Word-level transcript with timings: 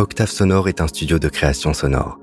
Octave 0.00 0.30
Sonore 0.30 0.66
est 0.68 0.80
un 0.80 0.86
studio 0.86 1.18
de 1.18 1.28
création 1.28 1.74
sonore. 1.74 2.18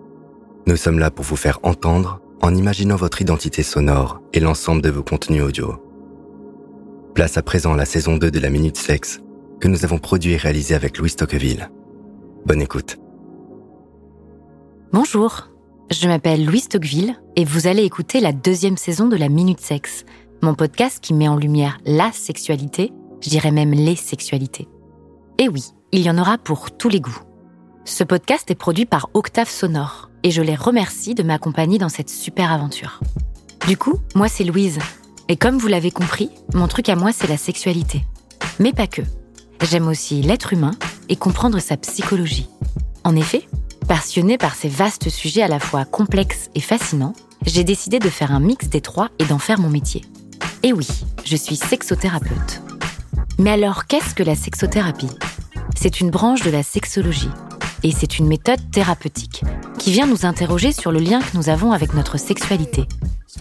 Nous 0.65 0.77
sommes 0.77 0.97
là 0.97 1.11
pour 1.11 1.23
vous 1.23 1.35
faire 1.35 1.59
entendre 1.61 2.19
en 2.41 2.55
imaginant 2.55 2.95
votre 2.95 3.21
identité 3.21 3.61
sonore 3.61 4.19
et 4.33 4.39
l'ensemble 4.39 4.81
de 4.81 4.89
vos 4.89 5.03
contenus 5.03 5.43
audio. 5.43 5.75
Place 7.13 7.37
à 7.37 7.43
présent 7.43 7.75
la 7.75 7.85
saison 7.85 8.17
2 8.17 8.31
de 8.31 8.39
la 8.39 8.49
Minute 8.49 8.77
Sexe 8.77 9.21
que 9.61 9.67
nous 9.67 9.85
avons 9.85 9.99
produit 9.99 10.31
et 10.31 10.37
réalisé 10.37 10.73
avec 10.73 10.97
Louis 10.97 11.11
Tocqueville. 11.11 11.69
Bonne 12.47 12.63
écoute. 12.63 12.97
Bonjour, 14.91 15.49
je 15.91 16.07
m'appelle 16.07 16.45
Louise 16.45 16.69
Tocqueville 16.69 17.13
et 17.35 17.45
vous 17.45 17.67
allez 17.67 17.83
écouter 17.83 18.21
la 18.21 18.31
deuxième 18.31 18.77
saison 18.77 19.07
de 19.07 19.17
la 19.17 19.29
Minute 19.29 19.61
Sexe, 19.61 20.03
mon 20.41 20.55
podcast 20.55 20.99
qui 20.99 21.13
met 21.13 21.27
en 21.27 21.35
lumière 21.35 21.77
la 21.85 22.11
sexualité, 22.11 22.91
je 23.21 23.29
dirais 23.29 23.51
même 23.51 23.71
les 23.71 23.95
sexualités. 23.95 24.67
Et 25.37 25.47
oui, 25.47 25.63
il 25.91 26.01
y 26.01 26.09
en 26.09 26.17
aura 26.17 26.39
pour 26.39 26.75
tous 26.75 26.89
les 26.89 27.01
goûts. 27.01 27.26
Ce 27.87 28.03
podcast 28.03 28.51
est 28.51 28.55
produit 28.55 28.85
par 28.85 29.09
Octave 29.13 29.49
Sonore 29.49 30.09
et 30.21 30.29
je 30.29 30.41
les 30.41 30.55
remercie 30.55 31.15
de 31.15 31.23
m'accompagner 31.23 31.77
dans 31.77 31.87
cette 31.87 32.09
super 32.09 32.51
aventure. 32.51 32.99
Du 33.65 33.77
coup, 33.77 33.99
moi 34.13 34.27
c'est 34.27 34.43
Louise. 34.43 34.79
Et 35.29 35.37
comme 35.37 35.57
vous 35.57 35.69
l'avez 35.69 35.89
compris, 35.89 36.29
mon 36.53 36.67
truc 36.67 36.89
à 36.89 36.97
moi 36.97 37.13
c'est 37.13 37.29
la 37.29 37.37
sexualité. 37.37 38.03
Mais 38.59 38.73
pas 38.73 38.87
que. 38.87 39.03
J'aime 39.61 39.87
aussi 39.87 40.21
l'être 40.21 40.51
humain 40.51 40.71
et 41.07 41.15
comprendre 41.15 41.59
sa 41.59 41.77
psychologie. 41.77 42.49
En 43.05 43.15
effet, 43.15 43.47
passionnée 43.87 44.37
par 44.37 44.53
ces 44.53 44.69
vastes 44.69 45.07
sujets 45.07 45.41
à 45.43 45.47
la 45.47 45.61
fois 45.61 45.85
complexes 45.85 46.49
et 46.55 46.61
fascinants, 46.61 47.13
j'ai 47.45 47.63
décidé 47.63 47.99
de 47.99 48.09
faire 48.09 48.33
un 48.33 48.41
mix 48.41 48.67
des 48.67 48.81
trois 48.81 49.11
et 49.17 49.23
d'en 49.23 49.39
faire 49.39 49.61
mon 49.61 49.69
métier. 49.69 50.03
Et 50.61 50.73
oui, 50.73 50.87
je 51.23 51.37
suis 51.37 51.55
sexothérapeute. 51.55 52.61
Mais 53.39 53.51
alors, 53.51 53.85
qu'est-ce 53.85 54.13
que 54.13 54.23
la 54.23 54.35
sexothérapie? 54.35 55.09
C'est 55.77 56.01
une 56.01 56.11
branche 56.11 56.43
de 56.43 56.51
la 56.51 56.63
sexologie 56.63 57.29
et 57.83 57.91
c'est 57.91 58.19
une 58.19 58.27
méthode 58.27 58.59
thérapeutique 58.71 59.43
qui 59.77 59.91
vient 59.91 60.07
nous 60.07 60.25
interroger 60.25 60.71
sur 60.71 60.91
le 60.91 60.99
lien 60.99 61.19
que 61.21 61.37
nous 61.37 61.49
avons 61.49 61.71
avec 61.71 61.93
notre 61.93 62.17
sexualité. 62.17 62.87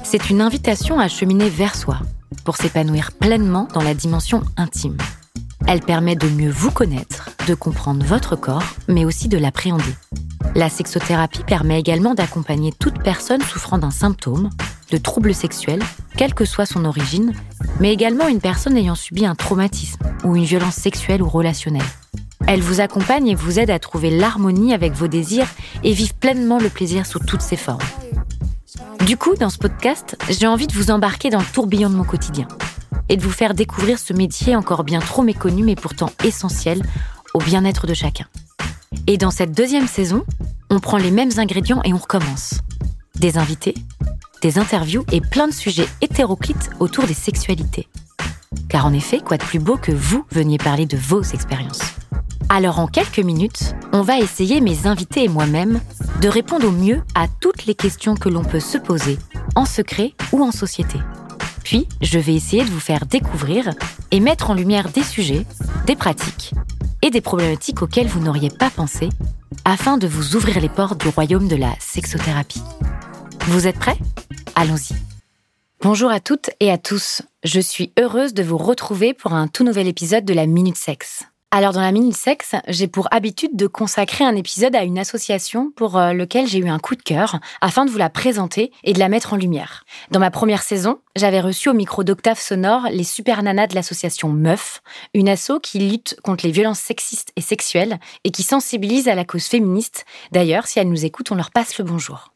C'est 0.03 0.31
une 0.31 0.41
invitation 0.41 0.99
à 0.99 1.09
cheminer 1.09 1.49
vers 1.49 1.75
soi 1.75 1.99
pour 2.45 2.57
s'épanouir 2.57 3.13
pleinement 3.13 3.69
dans 3.73 3.83
la 3.83 3.95
dimension 3.95 4.43
intime. 4.57 4.99
Elle 5.67 5.81
permet 5.81 6.15
de 6.15 6.29
mieux 6.29 6.51
vous 6.51 6.71
connaître, 6.71 7.31
de 7.49 7.55
comprendre 7.55 8.05
votre 8.05 8.37
corps, 8.37 8.75
mais 8.89 9.05
aussi 9.05 9.29
de 9.29 9.39
l'appréhender. 9.39 9.95
La 10.55 10.69
sexothérapie 10.69 11.43
permet 11.45 11.81
également 11.81 12.15
d'accompagner 12.15 12.73
toute 12.79 13.03
personne 13.03 13.43
souffrant 13.43 13.79
d'un 13.79 13.91
symptôme, 13.91 14.51
de 14.91 14.97
troubles 14.97 15.35
sexuels, 15.35 15.83
quelle 16.17 16.35
que 16.35 16.45
soit 16.45 16.67
son 16.67 16.85
origine, 16.85 17.33
mais 17.81 17.93
également 17.93 18.29
une 18.29 18.41
personne 18.41 18.77
ayant 18.77 18.95
subi 18.95 19.27
un 19.27 19.35
traumatisme 19.35 20.03
ou 20.25 20.37
une 20.37 20.45
violence 20.45 20.77
sexuelle 20.77 21.23
ou 21.23 21.29
relationnelle. 21.29 21.83
Elle 22.47 22.61
vous 22.61 22.81
accompagne 22.81 23.29
et 23.29 23.35
vous 23.35 23.59
aide 23.59 23.71
à 23.71 23.79
trouver 23.79 24.11
l'harmonie 24.11 24.75
avec 24.75 24.93
vos 24.93 25.09
désirs 25.09 25.49
et 25.83 25.93
vivre 25.93 26.15
pleinement 26.15 26.59
le 26.59 26.69
plaisir 26.69 27.07
sous 27.07 27.19
toutes 27.19 27.43
ses 27.43 27.57
formes. 27.57 27.79
Du 29.05 29.17
coup, 29.17 29.35
dans 29.35 29.51
ce 29.51 29.59
podcast, 29.59 30.17
j'ai 30.29 30.47
envie 30.47 30.67
de 30.67 30.73
vous 30.73 30.91
embarquer 30.91 31.31
dans 31.31 31.39
le 31.39 31.53
tourbillon 31.53 31.91
de 31.91 31.95
mon 31.95 32.05
quotidien 32.05 32.49
et 33.09 33.17
de 33.17 33.23
vous 33.23 33.31
faire 33.31 33.55
découvrir 33.55 33.99
ce 33.99 34.13
métier 34.13 34.57
encore 34.57 34.85
bien 34.85 35.01
trop 35.01 35.23
méconnu 35.23 35.63
mais 35.63 35.77
pourtant 35.77 36.11
essentiel 36.25 36.83
au 37.35 37.39
bien-être 37.39 37.87
de 37.87 37.95
chacun. 37.95 38.27
Et 39.07 39.19
dans 39.19 39.31
cette 39.31 39.53
deuxième 39.53 39.87
saison, 39.87 40.25
on 40.71 40.81
prend 40.81 40.99
les 40.99 41.11
mêmes 41.11 41.31
ingrédients 41.37 41.83
et 41.85 41.93
on 41.93 41.99
recommence. 41.99 42.55
Des 43.17 43.39
invités, 43.39 43.75
des 44.43 44.59
interviews 44.59 45.05
et 45.13 45.21
plein 45.21 45.49
de 45.49 45.53
sujets 45.53 45.89
hétéroclites 46.01 46.71
autour 46.81 47.05
des 47.05 47.15
sexualités. 47.15 47.89
Car 48.69 48.87
en 48.87 48.93
effet, 48.93 49.21
quoi 49.21 49.37
de 49.37 49.45
plus 49.45 49.59
beau 49.59 49.77
que 49.77 49.93
vous 49.93 50.25
veniez 50.31 50.59
parler 50.59 50.87
de 50.87 50.97
vos 50.97 51.23
expériences 51.23 51.95
alors 52.49 52.79
en 52.79 52.87
quelques 52.87 53.19
minutes, 53.19 53.75
on 53.93 54.03
va 54.03 54.19
essayer, 54.19 54.61
mes 54.61 54.87
invités 54.87 55.25
et 55.25 55.29
moi-même, 55.29 55.81
de 56.21 56.29
répondre 56.29 56.69
au 56.69 56.71
mieux 56.71 57.03
à 57.15 57.27
toutes 57.29 57.67
les 57.67 57.75
questions 57.75 58.15
que 58.15 58.29
l'on 58.29 58.45
peut 58.45 58.61
se 58.61 58.79
poser, 58.79 59.19
en 59.55 59.65
secret 59.65 60.13
ou 60.33 60.43
en 60.43 60.53
société. 60.53 60.99
Puis, 61.65 61.89
je 62.01 62.19
vais 62.19 62.35
essayer 62.35 62.65
de 62.65 62.71
vous 62.71 62.81
faire 62.81 63.07
découvrir 63.07 63.71
et 64.13 64.21
mettre 64.21 64.51
en 64.51 64.55
lumière 64.55 64.89
des 64.91 65.03
sujets, 65.03 65.45
des 65.87 65.97
pratiques 65.97 66.53
et 67.03 67.11
des 67.11 67.21
problématiques 67.21 67.83
auxquelles 67.83 68.07
vous 68.07 68.21
n'auriez 68.21 68.51
pas 68.51 68.71
pensé, 68.71 69.09
afin 69.65 69.99
de 69.99 70.07
vous 70.07 70.37
ouvrir 70.37 70.61
les 70.61 70.69
portes 70.69 71.01
du 71.01 71.09
royaume 71.09 71.49
de 71.49 71.57
la 71.57 71.75
sexothérapie. 71.81 72.63
Vous 73.49 73.67
êtes 73.67 73.79
prêts? 73.79 73.99
Allons-y. 74.55 74.95
Bonjour 75.83 76.11
à 76.11 76.21
toutes 76.21 76.51
et 76.61 76.71
à 76.71 76.79
tous. 76.79 77.23
Je 77.45 77.61
suis 77.61 77.93
heureuse 77.99 78.35
de 78.35 78.43
vous 78.43 78.57
retrouver 78.57 79.13
pour 79.13 79.35
un 79.35 79.47
tout 79.47 79.65
nouvel 79.65 79.87
épisode 79.89 80.25
de 80.25 80.35
la 80.35 80.47
Minute 80.47 80.77
Sexe. 80.77 81.25
Alors 81.53 81.73
dans 81.73 81.81
la 81.81 81.93
Minute 81.93 82.17
Sexe, 82.17 82.57
j'ai 82.67 82.89
pour 82.89 83.07
habitude 83.13 83.55
de 83.55 83.69
consacrer 83.69 84.25
un 84.25 84.35
épisode 84.35 84.75
à 84.75 84.83
une 84.83 84.99
association 84.99 85.71
pour 85.71 85.97
euh, 85.97 86.13
lequel 86.13 86.49
j'ai 86.49 86.59
eu 86.59 86.69
un 86.69 86.81
coup 86.81 86.97
de 86.97 87.03
cœur 87.03 87.39
afin 87.61 87.85
de 87.85 87.91
vous 87.91 87.99
la 87.99 88.11
présenter 88.11 88.73
et 88.83 88.93
de 88.93 88.99
la 88.99 89.09
mettre 89.09 89.33
en 89.33 89.37
lumière. 89.37 89.85
Dans 90.11 90.19
ma 90.19 90.33
première 90.33 90.65
saison, 90.65 90.99
j'avais 91.15 91.41
reçu 91.41 91.69
au 91.69 91.73
micro 91.73 92.03
d'Octave 92.03 92.41
Sonore 92.41 92.89
les 92.91 93.05
super 93.05 93.45
nanas 93.45 93.69
de 93.69 93.77
l'association 93.77 94.29
Meuf, 94.29 94.83
une 95.15 95.29
asso 95.29 95.61
qui 95.63 95.79
lutte 95.79 96.17
contre 96.25 96.45
les 96.45 96.53
violences 96.53 96.81
sexistes 96.81 97.31
et 97.37 97.41
sexuelles 97.41 98.01
et 98.25 98.33
qui 98.33 98.43
sensibilise 98.43 99.07
à 99.07 99.15
la 99.15 99.25
cause 99.25 99.47
féministe. 99.47 100.05
D'ailleurs, 100.33 100.67
si 100.67 100.81
elles 100.81 100.91
nous 100.91 101.05
écoutent, 101.05 101.31
on 101.31 101.37
leur 101.37 101.53
passe 101.53 101.79
le 101.79 101.85
bonjour. 101.85 102.33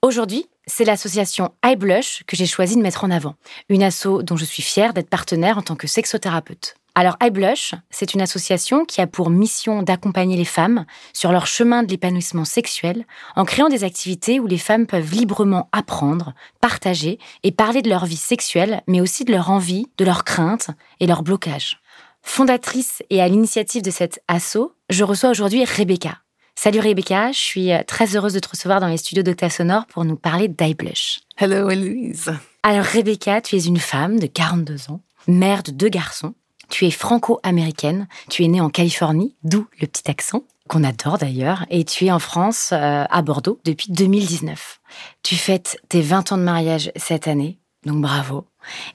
Aujourd'hui, 0.00 0.46
c'est 0.68 0.84
l'association 0.84 1.52
iBlush 1.64 2.22
que 2.26 2.36
j'ai 2.36 2.46
choisi 2.46 2.76
de 2.76 2.82
mettre 2.82 3.02
en 3.02 3.10
avant, 3.10 3.34
une 3.68 3.82
asso 3.82 4.22
dont 4.22 4.36
je 4.36 4.44
suis 4.44 4.62
fière 4.62 4.94
d'être 4.94 5.10
partenaire 5.10 5.58
en 5.58 5.62
tant 5.62 5.76
que 5.76 5.88
sexothérapeute. 5.88 6.76
Alors 6.96 7.16
iBlush, 7.20 7.74
c'est 7.90 8.14
une 8.14 8.20
association 8.20 8.84
qui 8.84 9.00
a 9.00 9.08
pour 9.08 9.28
mission 9.28 9.82
d'accompagner 9.82 10.36
les 10.36 10.44
femmes 10.44 10.86
sur 11.12 11.32
leur 11.32 11.48
chemin 11.48 11.82
de 11.82 11.90
l'épanouissement 11.90 12.44
sexuel 12.44 13.04
en 13.34 13.44
créant 13.44 13.68
des 13.68 13.82
activités 13.82 14.38
où 14.38 14.46
les 14.46 14.58
femmes 14.58 14.86
peuvent 14.86 15.12
librement 15.12 15.68
apprendre, 15.72 16.34
partager 16.60 17.18
et 17.42 17.50
parler 17.50 17.82
de 17.82 17.88
leur 17.88 18.06
vie 18.06 18.16
sexuelle, 18.16 18.82
mais 18.86 19.00
aussi 19.00 19.24
de 19.24 19.32
leur 19.32 19.50
envie, 19.50 19.86
de 19.98 20.04
leurs 20.04 20.22
craintes 20.22 20.70
et 21.00 21.08
leurs 21.08 21.24
blocages. 21.24 21.80
Fondatrice 22.22 23.02
et 23.10 23.20
à 23.20 23.26
l'initiative 23.26 23.82
de 23.82 23.90
cet 23.90 24.22
asso, 24.28 24.72
je 24.88 25.02
reçois 25.02 25.30
aujourd'hui 25.30 25.64
Rebecca. 25.64 26.18
Salut 26.54 26.78
Rebecca, 26.78 27.32
je 27.32 27.38
suis 27.38 27.72
euh, 27.72 27.82
très 27.84 28.14
heureuse 28.14 28.34
de 28.34 28.38
te 28.38 28.48
recevoir 28.48 28.78
dans 28.78 28.86
les 28.86 28.98
studios 28.98 29.24
d'Octa 29.24 29.50
Sonore 29.50 29.86
pour 29.86 30.04
nous 30.04 30.14
parler 30.14 30.46
d'iBlush. 30.46 31.22
Hello 31.36 31.68
Eloise. 31.68 32.38
Alors 32.62 32.84
Rebecca, 32.84 33.40
tu 33.40 33.56
es 33.56 33.64
une 33.64 33.80
femme 33.80 34.20
de 34.20 34.26
42 34.26 34.90
ans, 34.90 35.00
mère 35.26 35.64
de 35.64 35.72
deux 35.72 35.88
garçons 35.88 36.34
tu 36.68 36.86
es 36.86 36.90
franco-américaine, 36.90 38.08
tu 38.30 38.44
es 38.44 38.48
née 38.48 38.60
en 38.60 38.70
Californie, 38.70 39.34
d'où 39.42 39.66
le 39.80 39.86
petit 39.86 40.10
accent 40.10 40.44
qu'on 40.68 40.84
adore 40.84 41.18
d'ailleurs, 41.18 41.66
et 41.70 41.84
tu 41.84 42.06
es 42.06 42.10
en 42.10 42.18
France, 42.18 42.70
euh, 42.72 43.04
à 43.08 43.22
Bordeaux, 43.22 43.60
depuis 43.64 43.92
2019. 43.92 44.80
Tu 45.22 45.36
fêtes 45.36 45.78
tes 45.88 46.00
20 46.00 46.32
ans 46.32 46.38
de 46.38 46.42
mariage 46.42 46.90
cette 46.96 47.28
année, 47.28 47.58
donc 47.84 48.00
bravo. 48.00 48.46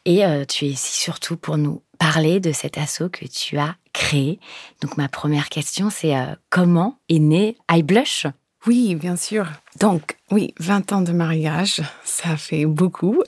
Et 0.05 0.25
euh, 0.25 0.45
tu 0.45 0.65
es 0.65 0.69
ici 0.69 0.99
surtout 0.99 1.37
pour 1.37 1.57
nous 1.57 1.83
parler 1.99 2.39
de 2.39 2.51
cet 2.51 2.77
assaut 2.77 3.09
que 3.09 3.25
tu 3.25 3.57
as 3.57 3.75
créé. 3.93 4.39
Donc 4.81 4.97
ma 4.97 5.09
première 5.09 5.49
question, 5.49 5.89
c'est 5.89 6.15
euh, 6.15 6.33
comment 6.49 6.97
est 7.09 7.19
né 7.19 7.57
iBlush 7.71 8.25
oui, 8.67 8.95
bien 8.95 9.15
sûr. 9.15 9.47
Donc, 9.79 10.17
oui, 10.31 10.53
20 10.59 10.91
ans 10.91 11.01
de 11.01 11.13
mariage, 11.13 11.81
ça 12.03 12.35
fait 12.35 12.65
beaucoup. 12.65 13.23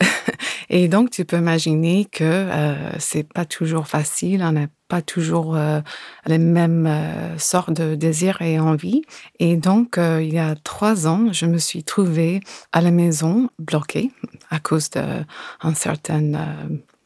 Et 0.73 0.87
donc, 0.87 1.09
tu 1.09 1.25
peux 1.25 1.37
imaginer 1.37 2.05
que 2.05 2.23
euh, 2.23 2.97
c'est 2.97 3.23
pas 3.23 3.43
toujours 3.43 3.87
facile, 3.87 4.41
on 4.41 4.53
n'a 4.53 4.67
pas 4.87 5.01
toujours 5.01 5.57
euh, 5.57 5.81
les 6.25 6.37
mêmes 6.37 6.87
euh, 6.87 7.37
sortes 7.37 7.73
de 7.73 7.95
désirs 7.95 8.41
et 8.41 8.57
envies. 8.57 9.01
Et 9.39 9.57
donc, 9.57 9.97
euh, 9.97 10.23
il 10.23 10.33
y 10.33 10.39
a 10.39 10.55
trois 10.55 11.07
ans, 11.07 11.27
je 11.33 11.45
me 11.45 11.57
suis 11.57 11.83
trouvée 11.83 12.39
à 12.71 12.79
la 12.79 12.91
maison 12.91 13.49
bloquée 13.59 14.11
à 14.49 14.59
cause 14.59 14.89
d'une 14.91 15.75
certaine 15.75 16.39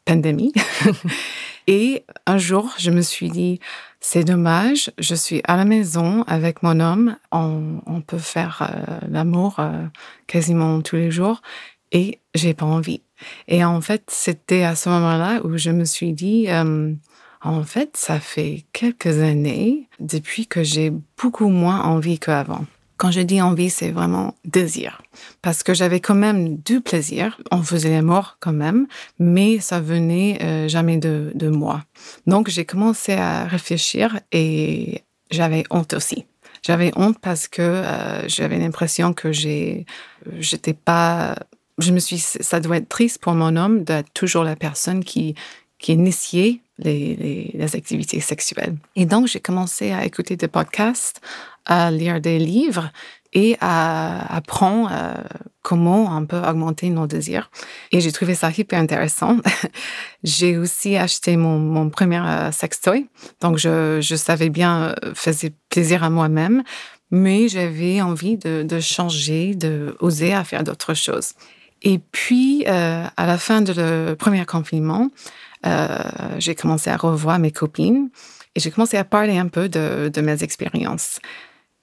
pandémie. 0.05 0.53
et 1.67 2.05
un 2.27 2.37
jour, 2.37 2.75
je 2.77 2.91
me 2.91 3.01
suis 3.01 3.31
dit, 3.31 3.59
c'est 3.99 4.23
dommage, 4.23 4.91
je 4.99 5.15
suis 5.15 5.41
à 5.45 5.57
la 5.57 5.65
maison 5.65 6.23
avec 6.27 6.61
mon 6.61 6.79
homme, 6.79 7.17
on, 7.31 7.81
on 7.87 8.01
peut 8.01 8.19
faire 8.19 8.61
euh, 8.61 8.99
l'amour 9.09 9.55
euh, 9.57 9.85
quasiment 10.27 10.81
tous 10.81 10.95
les 10.95 11.09
jours 11.09 11.41
et 11.91 12.19
j'ai 12.33 12.53
pas 12.53 12.65
envie. 12.65 13.01
Et 13.47 13.63
en 13.63 13.81
fait, 13.81 14.03
c'était 14.07 14.63
à 14.63 14.75
ce 14.75 14.89
moment-là 14.89 15.41
où 15.45 15.57
je 15.57 15.71
me 15.71 15.85
suis 15.85 16.13
dit, 16.13 16.45
euh, 16.49 16.93
en 17.41 17.63
fait, 17.63 17.95
ça 17.95 18.19
fait 18.19 18.65
quelques 18.73 19.19
années 19.19 19.87
depuis 19.99 20.47
que 20.47 20.63
j'ai 20.63 20.91
beaucoup 21.17 21.49
moins 21.49 21.81
envie 21.81 22.19
qu'avant. 22.19 22.65
Quand 22.97 23.11
je 23.11 23.19
dis 23.19 23.41
envie, 23.41 23.69
c'est 23.69 23.91
vraiment 23.91 24.35
désir. 24.45 25.01
Parce 25.41 25.63
que 25.63 25.73
j'avais 25.73 25.99
quand 25.99 26.15
même 26.15 26.57
du 26.57 26.79
plaisir. 26.79 27.39
On 27.51 27.61
faisait 27.61 27.89
l'amour 27.89 28.37
quand 28.39 28.53
même, 28.53 28.87
mais 29.19 29.59
ça 29.59 29.81
venait 29.81 30.39
euh, 30.41 30.67
jamais 30.69 30.97
de, 30.97 31.49
moi. 31.49 31.83
Donc, 32.25 32.49
j'ai 32.49 32.65
commencé 32.65 33.13
à 33.13 33.45
réfléchir 33.45 34.19
et 34.31 35.03
j'avais 35.29 35.65
honte 35.69 35.93
aussi. 35.93 36.25
J'avais 36.63 36.91
honte 36.95 37.19
parce 37.19 37.47
que 37.47 37.61
euh, 37.61 38.27
j'avais 38.27 38.57
l'impression 38.57 39.13
que 39.13 39.31
j'étais 39.31 40.73
pas, 40.73 41.35
je 41.77 41.91
me 41.91 41.99
suis, 41.99 42.19
ça 42.19 42.59
doit 42.59 42.77
être 42.77 42.89
triste 42.89 43.19
pour 43.19 43.33
mon 43.33 43.55
homme 43.55 43.83
d'être 43.83 44.11
toujours 44.13 44.43
la 44.43 44.55
personne 44.55 45.03
qui, 45.03 45.35
qui 45.79 45.91
est 45.91 45.95
initiée 45.95 46.61
les, 46.77 47.51
les, 47.53 47.75
activités 47.75 48.19
sexuelles. 48.19 48.75
Et 48.95 49.05
donc, 49.05 49.27
j'ai 49.27 49.39
commencé 49.39 49.91
à 49.91 50.05
écouter 50.05 50.35
des 50.35 50.47
podcasts, 50.47 51.21
à 51.65 51.89
lire 51.91 52.19
des 52.19 52.37
livres 52.37 52.91
et 53.33 53.57
à 53.59 54.35
apprendre 54.35 54.89
euh, 54.91 55.13
comment 55.61 56.15
on 56.15 56.25
peut 56.25 56.41
augmenter 56.41 56.89
nos 56.89 57.07
désirs. 57.07 57.49
Et 57.91 58.01
j'ai 58.01 58.11
trouvé 58.11 58.35
ça 58.35 58.49
hyper 58.55 58.79
intéressant. 58.79 59.37
j'ai 60.23 60.57
aussi 60.57 60.95
acheté 60.95 61.37
mon, 61.37 61.59
mon 61.59 61.89
premier 61.89 62.19
euh, 62.19 62.51
sextoy. 62.51 63.07
Donc, 63.41 63.57
je, 63.57 63.99
je 64.01 64.15
savais 64.15 64.49
bien, 64.49 64.95
euh, 65.03 65.13
faisait 65.13 65.53
plaisir 65.69 66.03
à 66.03 66.09
moi-même, 66.09 66.63
mais 67.11 67.47
j'avais 67.47 68.01
envie 68.01 68.37
de, 68.37 68.63
de 68.63 68.79
changer, 68.79 69.55
de 69.55 69.95
à 70.33 70.43
faire 70.43 70.63
d'autres 70.63 70.93
choses. 70.93 71.33
Et 71.85 71.99
puis, 71.99 72.65
euh, 72.67 73.05
à 73.15 73.27
la 73.27 73.37
fin 73.37 73.61
du 73.61 73.71
premier 74.17 74.43
confinement, 74.45 75.09
euh, 75.67 75.99
j'ai 76.39 76.55
commencé 76.55 76.89
à 76.89 76.97
revoir 76.97 77.37
mes 77.37 77.51
copines 77.51 78.09
et 78.55 78.59
j'ai 78.59 78.71
commencé 78.71 78.97
à 78.97 79.03
parler 79.03 79.37
un 79.37 79.47
peu 79.47 79.69
de, 79.69 80.09
de 80.11 80.21
mes 80.21 80.43
expériences. 80.43 81.19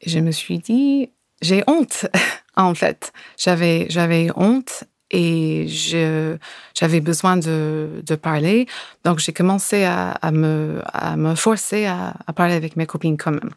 Et 0.00 0.10
je 0.10 0.18
me 0.18 0.32
suis 0.32 0.58
dit, 0.58 1.10
j'ai 1.40 1.62
honte, 1.68 2.06
en 2.56 2.74
fait. 2.74 3.12
J'avais, 3.38 4.28
honte 4.34 4.82
et 5.12 5.66
j'avais 5.68 7.00
besoin 7.00 7.36
de, 7.36 8.02
de, 8.04 8.14
parler. 8.16 8.66
Donc, 9.04 9.20
j'ai 9.20 9.32
commencé 9.32 9.84
à, 9.84 10.18
me, 10.32 10.80
à 10.92 11.16
me 11.16 11.36
forcer 11.36 11.86
à, 11.86 12.14
parler 12.34 12.54
avec 12.54 12.74
mes 12.74 12.86
copines 12.86 13.16
quand 13.16 13.30
même. 13.30 13.50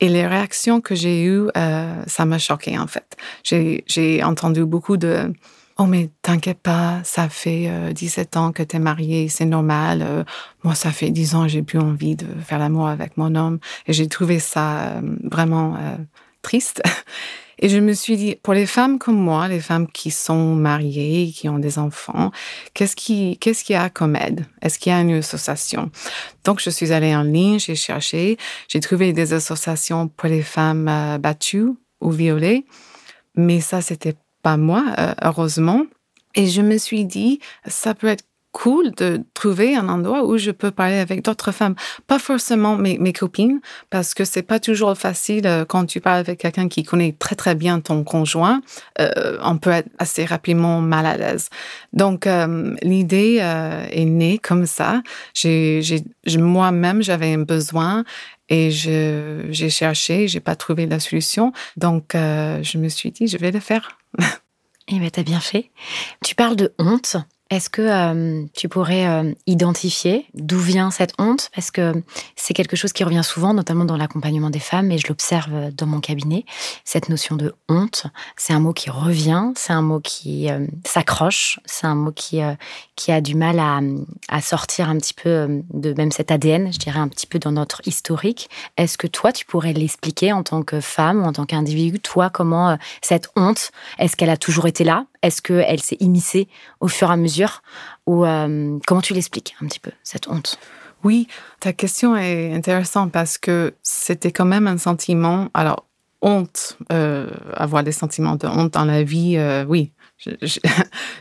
Et 0.00 0.08
les 0.08 0.26
réactions 0.26 0.80
que 0.80 0.94
j'ai 0.94 1.24
eues, 1.24 1.48
euh, 1.58 2.02
ça 2.06 2.24
m'a 2.24 2.38
choqué 2.38 2.78
en 2.78 2.86
fait. 2.86 3.18
J'ai 3.44 4.22
entendu 4.24 4.64
beaucoup 4.64 4.96
de 4.96 5.30
Oh, 5.82 5.86
mais 5.86 6.10
t'inquiète 6.20 6.58
pas, 6.58 7.00
ça 7.04 7.30
fait 7.30 7.94
17 7.94 8.36
euh, 8.36 8.38
ans 8.38 8.52
que 8.52 8.62
t'es 8.62 8.78
mariée, 8.78 9.30
c'est 9.30 9.46
normal. 9.46 10.02
Euh, 10.02 10.24
moi, 10.62 10.74
ça 10.74 10.92
fait 10.92 11.08
10 11.08 11.34
ans, 11.34 11.48
j'ai 11.48 11.62
plus 11.62 11.78
envie 11.78 12.16
de 12.16 12.26
faire 12.44 12.58
l'amour 12.58 12.86
avec 12.86 13.16
mon 13.16 13.34
homme. 13.34 13.60
Et 13.86 13.94
j'ai 13.94 14.06
trouvé 14.06 14.40
ça 14.40 14.88
euh, 14.88 15.00
vraiment 15.24 15.78
triste. 16.42 16.82
Et 17.60 17.70
je 17.70 17.78
me 17.78 17.94
suis 17.94 18.18
dit, 18.18 18.36
pour 18.42 18.52
les 18.52 18.66
femmes 18.66 18.98
comme 18.98 19.16
moi, 19.16 19.48
les 19.48 19.60
femmes 19.60 19.86
qui 19.90 20.10
sont 20.10 20.54
mariées, 20.54 21.32
qui 21.34 21.48
ont 21.48 21.58
des 21.58 21.78
enfants, 21.78 22.30
qu'est-ce 22.74 22.94
qui, 22.94 23.38
qu'est-ce 23.38 23.64
qu'il 23.64 23.72
y 23.72 23.78
a 23.78 23.88
comme 23.88 24.16
aide? 24.16 24.44
Est-ce 24.60 24.78
qu'il 24.78 24.92
y 24.92 24.94
a 24.94 25.00
une 25.00 25.12
association? 25.12 25.90
Donc, 26.44 26.60
je 26.60 26.68
suis 26.68 26.92
allée 26.92 27.16
en 27.16 27.22
ligne, 27.22 27.58
j'ai 27.58 27.74
cherché, 27.74 28.36
j'ai 28.68 28.80
trouvé 28.80 29.14
des 29.14 29.32
associations 29.32 30.08
pour 30.08 30.28
les 30.28 30.42
femmes 30.42 31.18
battues 31.22 31.70
ou 32.02 32.10
violées, 32.10 32.66
mais 33.34 33.62
ça, 33.62 33.80
c'était 33.80 34.16
pas 34.42 34.56
moi, 34.56 34.84
euh, 34.98 35.14
heureusement. 35.22 35.84
Et 36.34 36.46
je 36.46 36.62
me 36.62 36.78
suis 36.78 37.04
dit, 37.04 37.40
ça 37.66 37.94
peut 37.94 38.06
être 38.06 38.24
cool 38.52 38.90
de 38.96 39.20
trouver 39.32 39.76
un 39.76 39.88
endroit 39.88 40.24
où 40.24 40.36
je 40.36 40.50
peux 40.50 40.72
parler 40.72 40.98
avec 40.98 41.22
d'autres 41.22 41.52
femmes, 41.52 41.76
pas 42.08 42.18
forcément 42.18 42.76
mes, 42.76 43.12
copines, 43.12 43.60
parce 43.90 44.12
que 44.12 44.24
c'est 44.24 44.42
pas 44.42 44.58
toujours 44.58 44.98
facile 44.98 45.46
euh, 45.46 45.64
quand 45.64 45.86
tu 45.86 46.00
parles 46.00 46.18
avec 46.18 46.40
quelqu'un 46.40 46.66
qui 46.68 46.82
connaît 46.82 47.14
très 47.16 47.36
très 47.36 47.54
bien 47.54 47.78
ton 47.78 48.02
conjoint, 48.02 48.60
euh, 49.00 49.38
on 49.42 49.56
peut 49.58 49.70
être 49.70 49.88
assez 50.00 50.24
rapidement 50.24 50.80
mal 50.80 51.06
à 51.06 51.16
l'aise. 51.16 51.48
Donc 51.92 52.28
l'idée 52.82 53.36
est 53.90 54.04
née 54.04 54.38
comme 54.38 54.66
ça. 54.66 55.02
J'ai, 55.34 55.80
moi-même 56.36 57.02
j'avais 57.02 57.34
un 57.34 57.42
besoin 57.42 58.04
et 58.50 58.70
j'ai 58.70 59.70
cherché, 59.70 60.28
j'ai 60.28 60.40
pas 60.40 60.56
trouvé 60.56 60.86
la 60.86 61.00
solution. 61.00 61.52
Donc, 61.76 62.10
je 62.14 62.76
me 62.76 62.88
suis 62.88 63.10
dit, 63.10 63.26
je 63.26 63.38
vais 63.38 63.50
le 63.50 63.60
faire. 63.60 63.96
Eh 64.88 64.98
bien, 64.98 65.08
t'as 65.08 65.22
bien 65.22 65.40
fait. 65.40 65.70
Tu 66.24 66.34
parles 66.34 66.56
de 66.56 66.74
honte. 66.78 67.16
Est-ce 67.50 67.68
que 67.68 67.82
euh, 67.82 68.44
tu 68.54 68.68
pourrais 68.68 69.08
euh, 69.08 69.34
identifier 69.48 70.26
d'où 70.34 70.60
vient 70.60 70.92
cette 70.92 71.14
honte? 71.18 71.50
Parce 71.52 71.72
que 71.72 72.00
c'est 72.36 72.54
quelque 72.54 72.76
chose 72.76 72.92
qui 72.92 73.02
revient 73.02 73.24
souvent, 73.24 73.52
notamment 73.54 73.84
dans 73.84 73.96
l'accompagnement 73.96 74.50
des 74.50 74.60
femmes, 74.60 74.92
et 74.92 74.98
je 74.98 75.08
l'observe 75.08 75.52
euh, 75.52 75.70
dans 75.72 75.86
mon 75.86 75.98
cabinet. 75.98 76.44
Cette 76.84 77.08
notion 77.08 77.34
de 77.34 77.52
honte, 77.68 78.06
c'est 78.36 78.52
un 78.52 78.60
mot 78.60 78.72
qui 78.72 78.88
revient, 78.88 79.50
c'est 79.56 79.72
un 79.72 79.82
mot 79.82 79.98
qui 79.98 80.48
s'accroche, 80.84 81.58
c'est 81.64 81.86
un 81.86 81.96
mot 81.96 82.12
qui, 82.12 82.40
qui 82.94 83.10
a 83.10 83.20
du 83.20 83.34
mal 83.34 83.58
à, 83.58 83.80
à, 84.28 84.40
sortir 84.40 84.88
un 84.88 84.96
petit 84.96 85.14
peu 85.14 85.62
de 85.72 85.92
même 85.94 86.12
cet 86.12 86.30
ADN, 86.30 86.72
je 86.72 86.78
dirais 86.78 86.98
un 86.98 87.08
petit 87.08 87.26
peu 87.26 87.38
dans 87.38 87.52
notre 87.52 87.80
historique. 87.86 88.48
Est-ce 88.76 88.96
que 88.96 89.06
toi, 89.06 89.32
tu 89.32 89.44
pourrais 89.44 89.72
l'expliquer 89.72 90.32
en 90.32 90.42
tant 90.42 90.62
que 90.62 90.80
femme 90.80 91.22
ou 91.22 91.26
en 91.26 91.32
tant 91.32 91.46
qu'individu? 91.46 91.98
Toi, 92.00 92.30
comment 92.30 92.78
cette 93.02 93.30
honte, 93.36 93.70
est-ce 93.98 94.16
qu'elle 94.16 94.30
a 94.30 94.36
toujours 94.36 94.66
été 94.66 94.84
là? 94.84 95.06
Est-ce 95.22 95.42
qu'elle 95.42 95.80
s'est 95.80 95.98
immiscée 96.00 96.48
au 96.80 96.88
fur 96.88 97.10
et 97.10 97.12
à 97.12 97.16
mesure 97.16 97.62
Ou 98.06 98.24
euh, 98.24 98.78
comment 98.86 99.00
tu 99.00 99.14
l'expliques 99.14 99.54
un 99.62 99.66
petit 99.66 99.80
peu, 99.80 99.92
cette 100.02 100.28
honte? 100.28 100.58
Oui, 101.02 101.28
ta 101.60 101.72
question 101.72 102.16
est 102.16 102.52
intéressante 102.52 103.12
parce 103.12 103.38
que 103.38 103.74
c'était 103.82 104.32
quand 104.32 104.44
même 104.44 104.66
un 104.66 104.78
sentiment. 104.78 105.48
Alors, 105.54 105.86
honte, 106.20 106.76
euh, 106.92 107.30
avoir 107.54 107.82
des 107.82 107.92
sentiments 107.92 108.36
de 108.36 108.46
honte 108.46 108.74
dans 108.74 108.84
la 108.84 109.02
vie, 109.02 109.36
euh, 109.38 109.64
oui, 109.66 109.92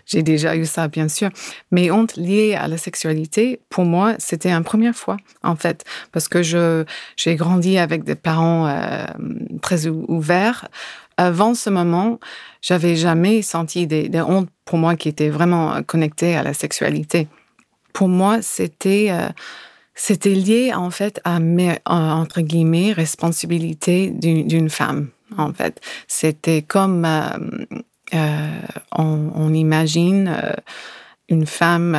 j'ai 0.06 0.22
déjà 0.22 0.58
eu 0.58 0.66
ça, 0.66 0.90
bien 0.90 1.08
sûr. 1.08 1.30
Mais 1.72 1.90
honte 1.92 2.18
liée 2.18 2.56
à 2.56 2.68
la 2.68 2.78
sexualité, 2.78 3.62
pour 3.70 3.86
moi, 3.86 4.16
c'était 4.18 4.52
une 4.52 4.66
première 4.66 4.96
fois, 4.96 5.16
en 5.44 5.56
fait, 5.56 5.86
parce 6.12 6.28
que 6.28 6.44
j'ai 7.16 7.36
grandi 7.36 7.78
avec 7.78 8.04
des 8.04 8.16
parents 8.16 8.70
très 9.62 9.88
ouverts 9.88 10.68
avant 11.20 11.54
ce 11.54 11.70
moment, 11.70 12.18
j'avais 12.62 12.96
jamais 12.96 13.42
senti 13.42 13.88
des, 13.88 14.10
hontes 14.22 14.48
pour 14.64 14.78
moi 14.78 14.96
qui 14.96 15.10
étaient 15.10 15.28
vraiment 15.28 15.84
connectées 15.84 16.38
à 16.38 16.44
la 16.44 16.54
sexualité. 16.54 17.28
Pour 17.92 18.08
moi, 18.08 18.42
c'était 18.42 19.08
euh, 19.10 19.28
c'était 19.96 20.34
lié 20.34 20.74
en 20.74 20.92
fait 20.92 21.20
à 21.26 21.42
mes 21.42 21.78
entre 21.86 22.40
guillemets 22.40 22.94
responsabilités 22.94 24.12
d'une 24.12 24.70
femme. 24.70 25.10
En 25.38 25.52
fait, 25.52 25.82
c'était 26.08 26.62
comme 26.62 27.04
euh, 27.04 27.38
euh, 28.14 28.62
on, 28.94 29.54
imagine 29.54 30.34
une 31.28 31.46
femme, 31.46 31.98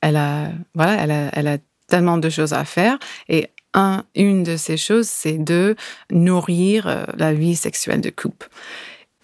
elle 0.00 0.16
a 0.16 0.48
voilà, 0.74 1.30
elle 1.34 1.48
a 1.48 1.58
tellement 1.86 2.16
de 2.16 2.30
choses 2.30 2.54
à 2.54 2.64
faire 2.64 2.98
et 3.28 3.50
un, 3.74 4.04
une 4.14 4.42
de 4.44 4.56
ces 4.56 4.76
choses, 4.76 5.08
c'est 5.08 5.38
de 5.38 5.76
nourrir 6.10 6.86
euh, 6.86 7.04
la 7.16 7.34
vie 7.34 7.56
sexuelle 7.56 8.00
de 8.00 8.10
couple. 8.10 8.48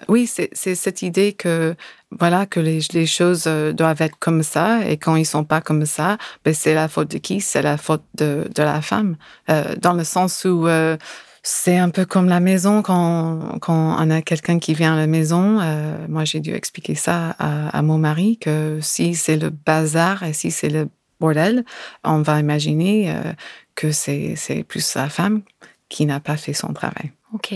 Oui, 0.09 0.27
c'est 0.27 0.75
cette 0.75 1.03
idée 1.03 1.35
que 1.35 1.75
voilà 2.11 2.47
que 2.47 2.59
les, 2.59 3.07
choses 3.07 3.45
euh, 3.47 3.73
doivent 3.73 4.01
être 4.01 4.19
comme 4.19 4.43
ça 4.43 4.81
et 4.89 4.97
quand 4.97 5.15
ils 5.15 5.27
sont 5.27 5.45
pas 5.45 5.61
comme 5.61 5.85
ça, 5.85 6.17
ben 6.43 6.55
c'est 6.55 6.75
la 6.75 6.89
faute 6.89 7.11
de 7.11 7.19
qui? 7.19 7.43
C'est 7.43 7.61
la 7.61 7.77
faute 7.77 8.03
de, 8.15 8.49
la 8.57 8.81
femme, 8.81 9.17
euh, 9.51 9.75
dans 9.77 9.93
le 9.93 10.05
sens 10.05 10.47
où 10.47 10.67
c'est 11.43 11.77
un 11.77 11.91
peu 11.91 12.07
comme 12.07 12.29
la 12.29 12.41
maison 12.41 12.83
quand, 12.83 13.59
quand 13.61 13.97
on 13.99 14.11
a 14.11 14.23
quelqu'un 14.23 14.59
qui 14.59 14.73
vient 14.73 14.95
à 14.95 14.97
la 14.97 15.07
maison. 15.07 15.61
Moi, 16.09 16.25
j'ai 16.25 16.41
dû 16.41 16.53
expliquer 16.55 16.95
ça 16.95 17.31
à, 17.39 17.83
mon 17.83 17.99
mari 17.99 18.39
que 18.39 18.79
si 18.83 19.15
c'est 19.15 19.37
le 19.37 19.51
bazar 19.51 20.23
et 20.23 20.33
si 20.33 20.51
c'est 20.51 20.69
le 20.69 20.89
bordel, 21.19 21.65
on 22.05 22.23
va 22.23 22.41
imaginer 22.41 23.15
que 23.75 23.93
c'est 23.93 24.65
plus 24.69 24.95
la 24.95 25.09
femme 25.09 25.43
qui 25.89 26.07
n'a 26.07 26.21
pas 26.21 26.37
fait 26.37 26.53
son 26.53 26.73
travail. 26.73 27.13
Ok. 27.33 27.55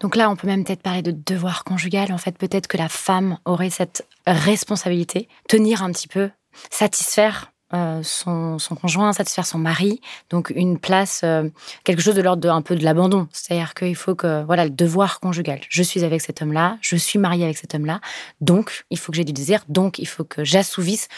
Donc 0.00 0.14
là, 0.14 0.30
on 0.30 0.36
peut 0.36 0.46
même 0.46 0.64
peut-être 0.64 0.82
parler 0.82 1.02
de 1.02 1.10
devoir 1.10 1.64
conjugal. 1.64 2.12
En 2.12 2.18
fait, 2.18 2.36
peut-être 2.38 2.68
que 2.68 2.76
la 2.76 2.88
femme 2.88 3.38
aurait 3.44 3.70
cette 3.70 4.06
responsabilité, 4.26 5.28
tenir 5.48 5.82
un 5.82 5.90
petit 5.90 6.08
peu, 6.08 6.30
satisfaire 6.70 7.52
euh, 7.74 8.00
son, 8.02 8.58
son, 8.58 8.76
conjoint, 8.76 9.12
satisfaire 9.12 9.44
son 9.44 9.58
mari. 9.58 10.00
Donc 10.30 10.50
une 10.54 10.78
place, 10.78 11.20
euh, 11.24 11.50
quelque 11.84 12.00
chose 12.00 12.14
de 12.14 12.22
l'ordre 12.22 12.50
un 12.50 12.62
peu 12.62 12.76
de 12.76 12.84
l'abandon. 12.84 13.28
C'est-à-dire 13.32 13.74
qu'il 13.74 13.96
faut 13.96 14.14
que, 14.14 14.42
voilà, 14.44 14.64
le 14.64 14.70
devoir 14.70 15.20
conjugal. 15.20 15.60
Je 15.68 15.82
suis 15.82 16.02
avec 16.04 16.22
cet 16.22 16.40
homme-là, 16.40 16.78
je 16.80 16.96
suis 16.96 17.18
mariée 17.18 17.44
avec 17.44 17.58
cet 17.58 17.74
homme-là, 17.74 18.00
donc 18.40 18.84
il 18.90 18.98
faut 18.98 19.12
que 19.12 19.16
j'ai 19.16 19.24
du 19.24 19.34
désir, 19.34 19.64
donc 19.68 19.98
il 19.98 20.08
faut 20.08 20.24
que 20.24 20.44
j'assouvisse 20.44 21.08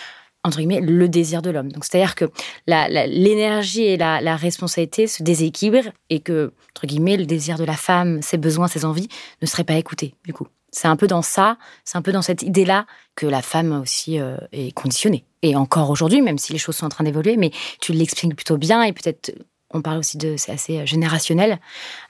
entre 0.43 0.59
guillemets, 0.59 0.81
le 0.81 1.09
désir 1.09 1.43
de 1.43 1.51
l'homme. 1.51 1.71
Donc, 1.71 1.85
c'est-à-dire 1.85 2.15
que 2.15 2.25
l'énergie 2.67 3.85
et 3.85 3.97
la, 3.97 4.37
responsabilité 4.37 5.07
se 5.07 5.23
déséquilibrent 5.23 5.93
et 6.09 6.21
que, 6.21 6.53
entre 6.71 6.87
guillemets, 6.87 7.17
le 7.17 7.27
désir 7.27 7.59
de 7.59 7.65
la 7.65 7.77
femme, 7.77 8.23
ses 8.23 8.39
besoins, 8.39 8.69
ses 8.69 8.85
envies 8.85 9.09
ne 9.43 9.47
seraient 9.47 9.65
pas 9.65 9.75
écoutés, 9.75 10.15
du 10.25 10.33
coup. 10.33 10.47
C'est 10.73 10.89
un 10.89 10.97
peu 10.97 11.09
dans 11.09 11.23
ça, 11.23 11.59
c'est 11.85 11.99
un 11.99 12.03
peu 12.03 12.13
dans 12.13 12.23
cette 12.23 12.43
idée-là 12.43 12.87
que 13.17 13.27
la 13.27 13.43
femme 13.43 13.73
aussi 13.73 14.21
euh, 14.21 14.37
est 14.53 14.73
conditionnée. 14.73 15.25
Et 15.43 15.57
encore 15.57 15.91
aujourd'hui, 15.91 16.23
même 16.23 16.39
si 16.39 16.53
les 16.53 16.61
choses 16.61 16.77
sont 16.77 16.87
en 16.87 16.91
train 16.91 17.05
d'évoluer, 17.05 17.37
mais 17.37 17.51
tu 17.81 17.93
l'expliques 17.93 18.37
plutôt 18.37 18.57
bien 18.57 18.83
et 18.83 18.93
peut-être 18.93 19.35
on 19.73 19.83
parle 19.83 19.99
aussi 19.99 20.19
de 20.19 20.37
c'est 20.37 20.53
assez 20.53 20.79
euh, 20.79 20.87
générationnel. 20.87 21.59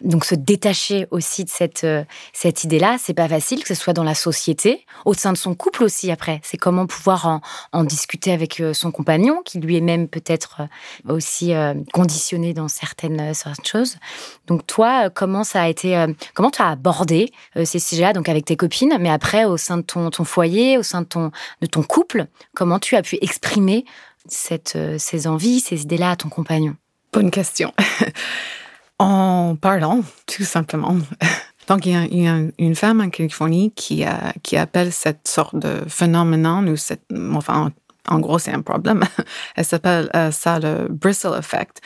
Donc 0.01 0.25
se 0.25 0.35
détacher 0.35 1.07
aussi 1.11 1.45
de 1.45 1.51
cette 1.51 1.85
euh, 1.85 2.05
cette 2.33 2.65
idée-là, 2.65 2.97
c'est 2.99 3.15
pas 3.15 3.29
facile 3.29 3.63
que 3.63 3.69
ce 3.69 3.75
soit 3.75 3.93
dans 3.93 4.05
la 4.05 4.15
société, 4.15 4.87
au 5.05 5.15
sein 5.15 5.33
de 5.33 5.39
son 5.39 5.55
couple 5.55 5.85
aussi 5.85 6.11
après. 6.11 6.41
C'est 6.43 6.57
comment 6.57 6.87
pouvoir 6.87 7.27
en, 7.27 7.41
en, 7.73 7.85
discuter 7.85 8.33
avec 8.33 8.61
euh, 8.61 8.73
son 8.73 8.91
compagnon 8.91 9.43
qui 9.45 9.59
lui 9.61 9.77
est 9.77 9.83
même 9.83 10.09
peut-être 10.09 10.63
aussi 11.09 11.53
conditionné 11.93 12.53
dans 12.55 12.69
certaines, 12.69 13.35
certaines 13.35 13.65
choses. 13.65 13.97
Donc 14.47 14.67
toi, 14.67 15.11
comment 15.11 15.45
ça 15.45 15.63
a 15.63 15.69
été 15.69 16.07
comment 16.35 16.51
tu 16.51 16.63
as 16.63 16.69
abordé 16.69 17.33
ces 17.65 17.79
sujets-là 17.79 18.13
donc 18.13 18.29
avec 18.29 18.45
tes 18.45 18.57
copines 18.57 18.97
mais 19.01 19.11
après 19.11 19.45
au 19.45 19.57
sein 19.57 19.79
de 19.79 19.83
ton, 19.83 20.11
ton 20.11 20.25
foyer, 20.25 20.79
au 20.79 20.83
sein 20.83 21.03
de 21.03 21.07
ton 21.07 21.31
de 21.61 21.67
ton 21.67 21.83
couple, 21.83 22.27
comment 22.55 22.79
tu 22.79 22.97
as 22.97 23.03
pu 23.03 23.19
exprimer 23.21 23.85
cette, 24.27 24.79
ces 24.99 25.27
envies, 25.27 25.61
ces 25.61 25.83
idées-là 25.83 26.13
à 26.13 26.17
ton 26.17 26.29
compagnon? 26.29 26.77
Bonne 27.13 27.31
question. 27.31 27.73
en 28.99 29.57
parlant, 29.61 30.03
tout 30.27 30.45
simplement. 30.45 30.97
Donc, 31.69 31.87
il 31.87 31.93
y 31.93 32.29
a, 32.29 32.39
une 32.59 32.75
femme 32.75 33.01
en 33.01 33.11
Californie 33.11 33.73
qui, 33.77 34.05
qui 34.43 34.57
appelle 34.57 34.93
cette 34.93 35.29
sorte 35.29 35.55
de 35.57 35.85
phénomène, 35.89 36.69
ou 36.69 37.37
enfin, 37.37 37.71
en 38.09 38.19
gros, 38.19 38.39
c'est 38.39 38.53
un 38.53 38.63
problème. 38.63 39.05
Elle 39.57 39.65
s'appelle 39.65 40.11
euh, 40.15 40.31
ça 40.31 40.59
le 40.59 40.89
bristle 40.89 41.39
effect. 41.39 41.81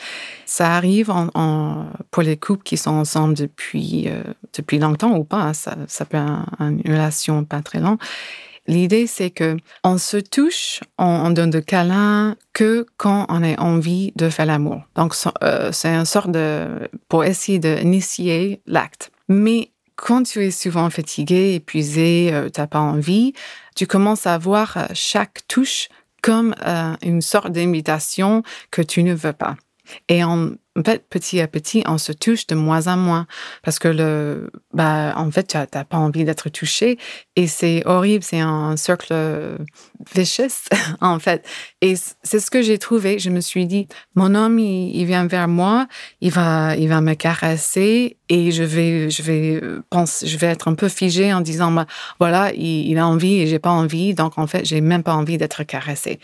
Ça 0.45 0.75
arrive 0.75 1.13
pour 2.11 2.23
les 2.23 2.37
couples 2.37 2.63
qui 2.63 2.77
sont 2.77 2.91
ensemble 2.91 3.35
depuis, 3.35 4.07
euh, 4.07 4.23
depuis 4.55 4.79
longtemps 4.79 5.15
ou 5.15 5.23
pas. 5.23 5.41
Hein. 5.41 5.53
Ça, 5.53 5.75
ça 5.87 6.05
peut 6.05 6.17
être 6.17 6.61
une 6.61 6.81
relation 6.85 7.43
pas 7.43 7.61
très 7.61 7.79
longue. 7.79 7.99
L'idée, 8.67 9.07
c'est 9.07 9.29
que 9.29 9.57
on 9.83 9.97
se 9.97 10.17
touche, 10.17 10.81
on, 10.97 11.29
donne 11.29 11.51
de 11.51 11.59
câlins 11.59 12.35
que 12.53 12.85
quand 12.97 13.25
on 13.29 13.43
a 13.43 13.59
envie 13.61 14.11
de 14.15 14.29
faire 14.29 14.47
l'amour. 14.47 14.81
Donc, 14.95 15.13
euh, 15.43 15.71
c'est 15.71 15.93
une 15.93 16.05
sorte 16.05 16.31
de, 16.31 16.89
pour 17.07 17.23
essayer 17.23 17.59
d'initier 17.59 18.61
l'acte. 18.65 19.11
Mais 19.27 19.71
quand 19.95 20.23
tu 20.23 20.43
es 20.43 20.51
souvent 20.51 20.89
fatigué, 20.89 21.55
épuisé, 21.55 22.33
tu 22.53 22.59
n'as 22.59 22.67
pas 22.67 22.79
envie, 22.79 23.33
tu 23.75 23.87
commences 23.87 24.25
à 24.25 24.37
voir 24.37 24.89
chaque 24.93 25.47
touche 25.47 25.89
comme 26.25 26.55
euh, 26.65 26.95
une 27.03 27.21
sorte 27.21 27.51
d'invitation 27.51 28.41
que 28.71 28.81
tu 28.81 29.03
ne 29.03 29.13
veux 29.13 29.31
pas. 29.31 29.57
Et 30.09 30.23
en 30.77 30.83
fait, 30.83 31.07
petit 31.09 31.39
à 31.39 31.47
petit, 31.47 31.83
on 31.87 31.97
se 31.97 32.11
touche 32.11 32.47
de 32.47 32.55
moins 32.55 32.87
en 32.87 32.97
moins 32.97 33.27
parce 33.63 33.79
que 33.79 33.87
le, 33.87 34.51
bah, 34.73 35.13
en 35.15 35.31
fait, 35.31 35.47
tu 35.47 35.57
n'as 35.57 35.83
pas 35.85 35.97
envie 35.97 36.25
d'être 36.25 36.49
touché 36.49 36.97
et 37.37 37.47
c'est 37.47 37.83
horrible, 37.85 38.23
c'est 38.23 38.41
un 38.41 38.75
cercle 38.75 39.13
vicieux, 40.13 40.47
en 41.01 41.19
fait. 41.19 41.47
Et 41.81 41.95
c'est 42.23 42.39
ce 42.39 42.51
que 42.51 42.61
j'ai 42.61 42.77
trouvé. 42.77 43.19
Je 43.19 43.29
me 43.29 43.39
suis 43.39 43.65
dit, 43.65 43.87
mon 44.15 44.35
homme, 44.35 44.59
il, 44.59 45.05
vient 45.05 45.27
vers 45.27 45.47
moi, 45.47 45.87
il 46.19 46.31
va, 46.31 46.75
il 46.75 46.89
va 46.89 46.99
me 46.99 47.13
caresser 47.13 48.17
et 48.27 48.51
je 48.51 48.63
vais, 48.63 49.09
je 49.09 49.21
vais 49.21 49.61
penser, 49.89 50.27
je 50.27 50.37
vais 50.37 50.47
être 50.47 50.67
un 50.67 50.75
peu 50.75 50.89
figée 50.89 51.33
en 51.33 51.39
disant, 51.39 51.71
bah, 51.71 51.85
voilà, 52.19 52.51
il, 52.53 52.89
il 52.89 52.97
a 52.97 53.07
envie 53.07 53.39
et 53.39 53.47
j'ai 53.47 53.59
pas 53.59 53.71
envie, 53.71 54.13
donc 54.13 54.37
en 54.37 54.47
fait, 54.47 54.65
j'ai 54.65 54.81
même 54.81 55.03
pas 55.03 55.15
envie 55.15 55.37
d'être 55.37 55.63
caressée. 55.63 56.19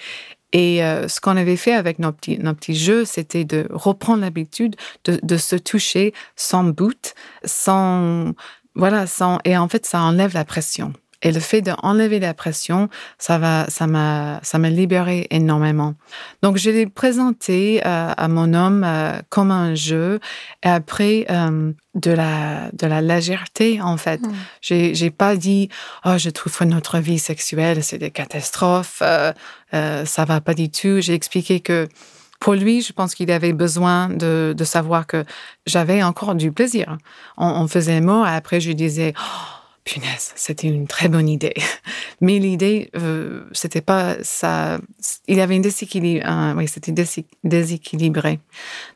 Et 0.53 0.83
euh, 0.83 1.07
ce 1.07 1.21
qu'on 1.21 1.37
avait 1.37 1.55
fait 1.55 1.73
avec 1.73 1.99
nos 1.99 2.11
petits, 2.11 2.37
nos 2.37 2.53
petits 2.53 2.75
jeux, 2.75 3.05
c'était 3.05 3.45
de 3.45 3.67
reprendre 3.71 4.21
l'habitude 4.21 4.75
de, 5.05 5.19
de, 5.23 5.37
se 5.37 5.55
toucher 5.55 6.13
sans 6.35 6.65
but, 6.65 7.15
sans 7.45 8.33
voilà, 8.75 9.07
sans 9.07 9.39
et 9.45 9.57
en 9.57 9.67
fait 9.67 9.85
ça 9.85 10.01
enlève 10.01 10.33
la 10.33 10.45
pression. 10.45 10.93
Et 11.23 11.31
le 11.31 11.39
fait 11.39 11.61
d'enlever 11.61 12.19
la 12.19 12.33
pression, 12.33 12.89
ça 13.17 13.37
va, 13.37 13.65
ça 13.69 13.87
m'a, 13.87 14.39
ça 14.43 14.57
m'a 14.57 14.69
libéré 14.69 15.27
énormément. 15.29 15.93
Donc, 16.41 16.57
je 16.57 16.69
l'ai 16.69 16.87
présenté 16.87 17.81
euh, 17.85 18.11
à 18.15 18.27
mon 18.27 18.53
homme 18.53 18.83
euh, 18.83 19.19
comme 19.29 19.51
un 19.51 19.75
jeu. 19.75 20.19
Et 20.63 20.69
après, 20.69 21.25
euh, 21.29 21.71
de 21.95 22.11
la, 22.11 22.71
de 22.73 22.87
la 22.87 23.01
légèreté, 23.01 23.81
en 23.81 23.97
fait. 23.97 24.21
Hmm. 24.21 24.33
J'ai, 24.61 24.95
j'ai 24.95 25.11
pas 25.11 25.35
dit, 25.35 25.69
oh, 26.05 26.17
je 26.17 26.29
trouve 26.29 26.57
que 26.57 26.63
notre 26.63 26.99
vie 26.99 27.19
sexuelle, 27.19 27.83
c'est 27.83 27.97
des 27.97 28.11
catastrophes, 28.11 29.03
ça 29.71 30.25
va 30.25 30.41
pas 30.41 30.53
du 30.53 30.69
tout. 30.69 31.01
J'ai 31.01 31.13
expliqué 31.13 31.59
que, 31.59 31.87
pour 32.39 32.53
lui, 32.53 32.81
je 32.81 32.93
pense 32.93 33.13
qu'il 33.13 33.29
avait 33.31 33.53
besoin 33.53 34.09
de, 34.09 34.55
de 34.57 34.63
savoir 34.63 35.05
que 35.05 35.23
j'avais 35.67 36.01
encore 36.01 36.33
du 36.33 36.51
plaisir. 36.51 36.97
On, 37.37 37.45
on 37.47 37.67
faisait 37.67 37.97
un 37.97 38.01
mot 38.01 38.25
et 38.25 38.29
après 38.29 38.59
je 38.59 38.71
disais, 38.71 39.13
oh, 39.15 39.60
punaise, 39.83 40.31
c'était 40.35 40.67
une 40.67 40.87
très 40.87 41.09
bonne 41.09 41.27
idée. 41.27 41.55
Mais 42.21 42.39
l'idée, 42.39 42.89
euh, 42.95 43.43
c'était 43.51 43.81
pas 43.81 44.15
ça. 44.23 44.79
Il 45.27 45.37
y 45.37 45.41
avait 45.41 45.55
une 45.55 45.61
déséquilibre. 45.61 46.25
oui, 46.55 46.67
c'était 46.67 46.93
déséquilibré. 47.43 48.39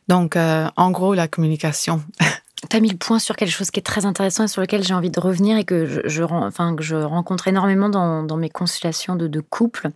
Donc, 0.08 0.36
euh, 0.36 0.68
en 0.76 0.90
gros, 0.90 1.14
la 1.14 1.28
communication. 1.28 2.02
tu 2.70 2.76
as 2.76 2.80
mis 2.80 2.88
le 2.90 2.96
point 2.96 3.18
sur 3.18 3.36
quelque 3.36 3.50
chose 3.50 3.70
qui 3.70 3.80
est 3.80 3.82
très 3.84 4.06
intéressant 4.06 4.44
et 4.44 4.48
sur 4.48 4.60
lequel 4.60 4.82
j'ai 4.82 4.94
envie 4.94 5.10
de 5.10 5.20
revenir 5.20 5.56
et 5.58 5.64
que 5.64 6.02
je, 6.08 6.22
enfin, 6.22 6.74
que 6.74 6.82
je 6.82 6.96
rencontre 6.96 7.48
énormément 7.48 7.88
dans, 7.88 8.36
mes 8.36 8.50
consultations 8.50 9.16
de, 9.16 9.26
de 9.26 9.40
couple. 9.40 9.88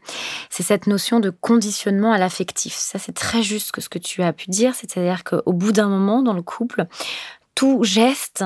C'est 0.51 0.63
cette 0.63 0.87
notion 0.87 1.21
de 1.21 1.31
conditionnement 1.31 2.13
à 2.13 2.19
l'affectif. 2.19 2.75
Ça, 2.75 2.99
c'est 2.99 3.13
très 3.13 3.43
juste 3.43 3.73
que 3.73 3.81
ce 3.81 3.89
que 3.89 3.99
tu 3.99 4.23
as 4.23 4.33
pu 4.33 4.51
dire. 4.51 4.75
C'est-à-dire 4.75 5.25
qu'au 5.25 5.53
bout 5.53 5.73
d'un 5.73 5.89
moment, 5.89 6.23
dans 6.23 6.35
le 6.35 6.43
couple, 6.43 6.87
tout 7.55 7.83
geste 7.85 8.45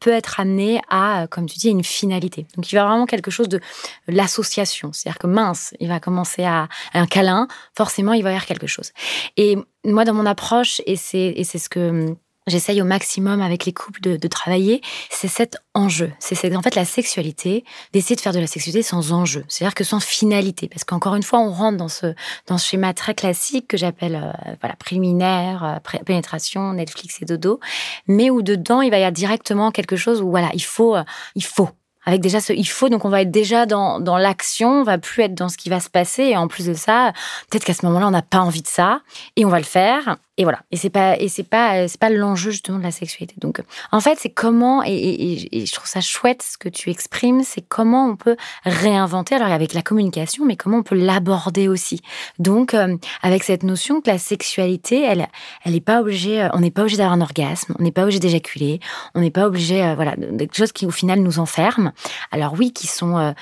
peut 0.00 0.10
être 0.10 0.40
amené 0.40 0.80
à, 0.88 1.26
comme 1.30 1.46
tu 1.46 1.58
dis, 1.58 1.68
une 1.68 1.84
finalité. 1.84 2.46
Donc 2.56 2.70
il 2.70 2.76
va 2.76 2.86
vraiment 2.86 3.06
quelque 3.06 3.30
chose 3.30 3.48
de 3.48 3.60
l'association. 4.08 4.92
C'est-à-dire 4.92 5.18
que 5.18 5.26
mince, 5.26 5.74
il 5.80 5.88
va 5.88 6.00
commencer 6.00 6.44
à, 6.44 6.68
un 6.94 7.06
câlin, 7.06 7.48
forcément 7.76 8.12
il 8.12 8.22
va 8.22 8.30
y 8.30 8.32
avoir 8.32 8.46
quelque 8.46 8.66
chose. 8.66 8.92
Et 9.36 9.56
moi, 9.84 10.04
dans 10.04 10.14
mon 10.14 10.26
approche, 10.26 10.80
et 10.86 10.96
c'est 10.96 11.44
ce 11.44 11.68
que 11.68 12.14
j'essaye 12.46 12.82
au 12.82 12.84
maximum 12.84 13.40
avec 13.40 13.64
les 13.64 13.72
couples 13.72 14.00
de, 14.00 14.28
travailler, 14.28 14.80
c'est 15.10 15.28
cet 15.28 15.58
enjeu. 15.74 16.12
C'est 16.18 16.56
en 16.56 16.62
fait 16.62 16.74
la 16.74 16.84
sexualité, 16.84 17.64
d'essayer 17.92 18.16
de 18.16 18.20
faire 18.20 18.32
de 18.32 18.40
la 18.40 18.46
sexualité 18.46 18.82
sans 18.82 19.12
enjeu, 19.12 19.44
c'est-à-dire 19.48 19.74
que 19.74 19.84
sans 19.84 20.00
finalité. 20.00 20.68
Parce 20.68 20.84
qu'encore 20.84 21.14
une 21.14 21.22
fois, 21.22 21.40
on 21.40 21.50
rentre 21.50 21.76
dans 21.76 21.88
ce, 21.88 22.14
dans 22.46 22.58
ce 22.58 22.66
schéma 22.66 22.94
très 22.94 23.14
classique 23.14 23.68
que 23.68 23.76
j'appelle 23.76 24.16
euh, 24.16 24.52
voilà, 24.60 24.74
préliminaire, 24.76 25.80
euh, 25.84 25.98
pénétration, 26.04 26.72
Netflix 26.72 27.20
et 27.20 27.24
dodo, 27.24 27.60
mais 28.06 28.30
où 28.30 28.42
dedans, 28.42 28.80
il 28.80 28.90
va 28.90 28.96
y 28.96 29.00
avoir 29.00 29.12
directement 29.12 29.70
quelque 29.70 29.96
chose 29.96 30.22
où 30.22 30.30
voilà, 30.30 30.50
il 30.54 30.64
faut, 30.64 30.96
euh, 30.96 31.04
il 31.34 31.44
faut, 31.44 31.68
avec 32.04 32.20
déjà 32.20 32.40
ce 32.40 32.52
il 32.52 32.68
faut, 32.68 32.88
donc 32.88 33.04
on 33.04 33.08
va 33.08 33.22
être 33.22 33.30
déjà 33.30 33.66
dans, 33.66 34.00
dans 34.00 34.16
l'action, 34.16 34.80
on 34.80 34.82
va 34.82 34.98
plus 34.98 35.22
être 35.22 35.34
dans 35.34 35.48
ce 35.48 35.56
qui 35.56 35.68
va 35.68 35.80
se 35.80 35.88
passer. 35.88 36.24
Et 36.24 36.36
en 36.36 36.48
plus 36.48 36.66
de 36.66 36.74
ça, 36.74 37.12
peut-être 37.50 37.64
qu'à 37.64 37.74
ce 37.74 37.86
moment-là, 37.86 38.08
on 38.08 38.12
n'a 38.12 38.22
pas 38.22 38.40
envie 38.40 38.62
de 38.62 38.68
ça, 38.68 39.00
et 39.36 39.44
on 39.44 39.48
va 39.48 39.58
le 39.58 39.64
faire. 39.64 40.16
Et 40.38 40.44
voilà. 40.44 40.60
Et 40.70 40.78
c'est 40.78 40.88
pas 40.88 41.18
et 41.18 41.28
c'est 41.28 41.42
pas 41.42 41.86
c'est 41.88 42.00
pas 42.00 42.08
l'enjeu 42.08 42.52
justement 42.52 42.78
de 42.78 42.82
la 42.82 42.90
sexualité. 42.90 43.34
Donc 43.38 43.60
en 43.90 44.00
fait, 44.00 44.18
c'est 44.18 44.30
comment 44.30 44.82
et, 44.82 45.46
je 45.52 45.72
trouve 45.72 45.86
ça 45.86 46.00
chouette 46.00 46.42
ce 46.42 46.56
que 46.56 46.70
tu 46.70 46.88
exprimes, 46.88 47.42
c'est 47.44 47.60
comment 47.60 48.08
on 48.08 48.16
peut 48.16 48.36
réinventer 48.64 49.34
alors 49.34 49.52
avec 49.52 49.74
la 49.74 49.82
communication, 49.82 50.46
mais 50.46 50.56
comment 50.56 50.78
on 50.78 50.82
peut 50.82 50.96
l'aborder 50.96 51.68
aussi. 51.68 52.00
Donc 52.38 52.72
euh, 52.72 52.96
avec 53.20 53.44
cette 53.44 53.62
notion 53.62 54.00
que 54.00 54.08
la 54.08 54.16
sexualité, 54.16 55.02
elle 55.02 55.28
elle 55.64 55.82
pas 55.82 56.00
obligée, 56.00 56.42
euh, 56.42 56.48
on 56.54 56.60
n'est 56.60 56.70
pas 56.70 56.82
obligé 56.82 56.96
d'avoir 56.96 57.14
un 57.14 57.20
orgasme, 57.20 57.74
on 57.78 57.82
n'est 57.82 57.92
pas 57.92 58.04
obligé 58.04 58.18
d'éjaculer, 58.18 58.80
on 59.14 59.20
n'est 59.20 59.30
pas 59.30 59.46
obligé 59.46 59.84
euh, 59.84 59.94
voilà 59.94 60.16
de 60.16 60.38
quelque 60.38 60.56
chose 60.56 60.72
qui 60.72 60.86
au 60.86 60.90
final 60.90 61.20
nous 61.20 61.40
enferme. 61.40 61.92
Alors 62.30 62.54
oui, 62.58 62.72
qui 62.72 62.86
sont 62.86 63.34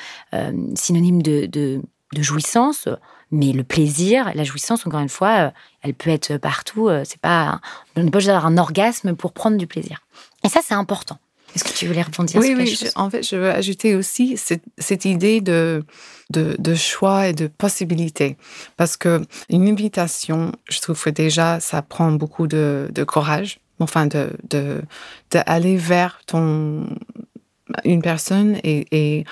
synonymes 0.75 1.23
de 1.23 1.81
de 2.13 2.23
jouissance 2.23 2.89
mais 3.31 3.53
le 3.53 3.65
plaisir, 3.65 4.33
la 4.35 4.45
jouissance, 4.45 4.87
encore 4.87 5.01
une 5.01 5.09
fois, 5.09 5.39
euh, 5.39 5.51
elle 5.83 5.95
peut 5.95 6.11
être 6.11 6.37
partout. 6.37 6.89
Euh, 6.89 7.03
c'est 7.05 7.21
pas, 7.21 7.61
on 7.97 8.03
n'est 8.03 8.11
pas 8.11 8.19
juste 8.19 8.31
avoir 8.31 8.47
un 8.47 8.59
orgasme 8.59 9.15
pour 9.15 9.33
prendre 9.33 9.57
du 9.57 9.67
plaisir. 9.67 10.03
Et 10.45 10.49
ça, 10.49 10.61
c'est 10.65 10.75
important. 10.75 11.19
Est-ce 11.55 11.65
que 11.65 11.73
tu 11.73 11.87
voulais 11.87 12.03
répondre 12.03 12.31
oui, 12.37 12.47
sur 12.47 12.57
quelque 12.57 12.85
oui, 12.85 12.91
en 12.95 13.11
fait, 13.11 13.23
je 13.23 13.37
veux 13.37 13.51
ajouter 13.51 13.97
aussi 13.97 14.37
cette, 14.37 15.05
idée 15.05 15.41
de, 15.41 15.85
de, 16.31 16.75
choix 16.75 17.29
et 17.29 17.33
de 17.33 17.49
possibilité. 17.49 18.37
Parce 18.77 18.97
que 18.97 19.23
une 19.49 19.67
invitation, 19.69 20.53
je 20.69 20.81
trouve 20.81 21.03
que 21.03 21.11
déjà, 21.11 21.59
ça 21.59 21.83
prend 21.83 22.13
beaucoup 22.13 22.47
de, 22.47 22.89
courage, 23.07 23.59
enfin, 23.81 24.07
de, 24.07 24.31
de, 24.49 24.83
d'aller 25.33 25.77
vers 25.77 26.21
ton, 26.27 26.87
une 27.85 28.03
personne 28.03 28.57
et, 28.63 28.87
et 28.93 29.25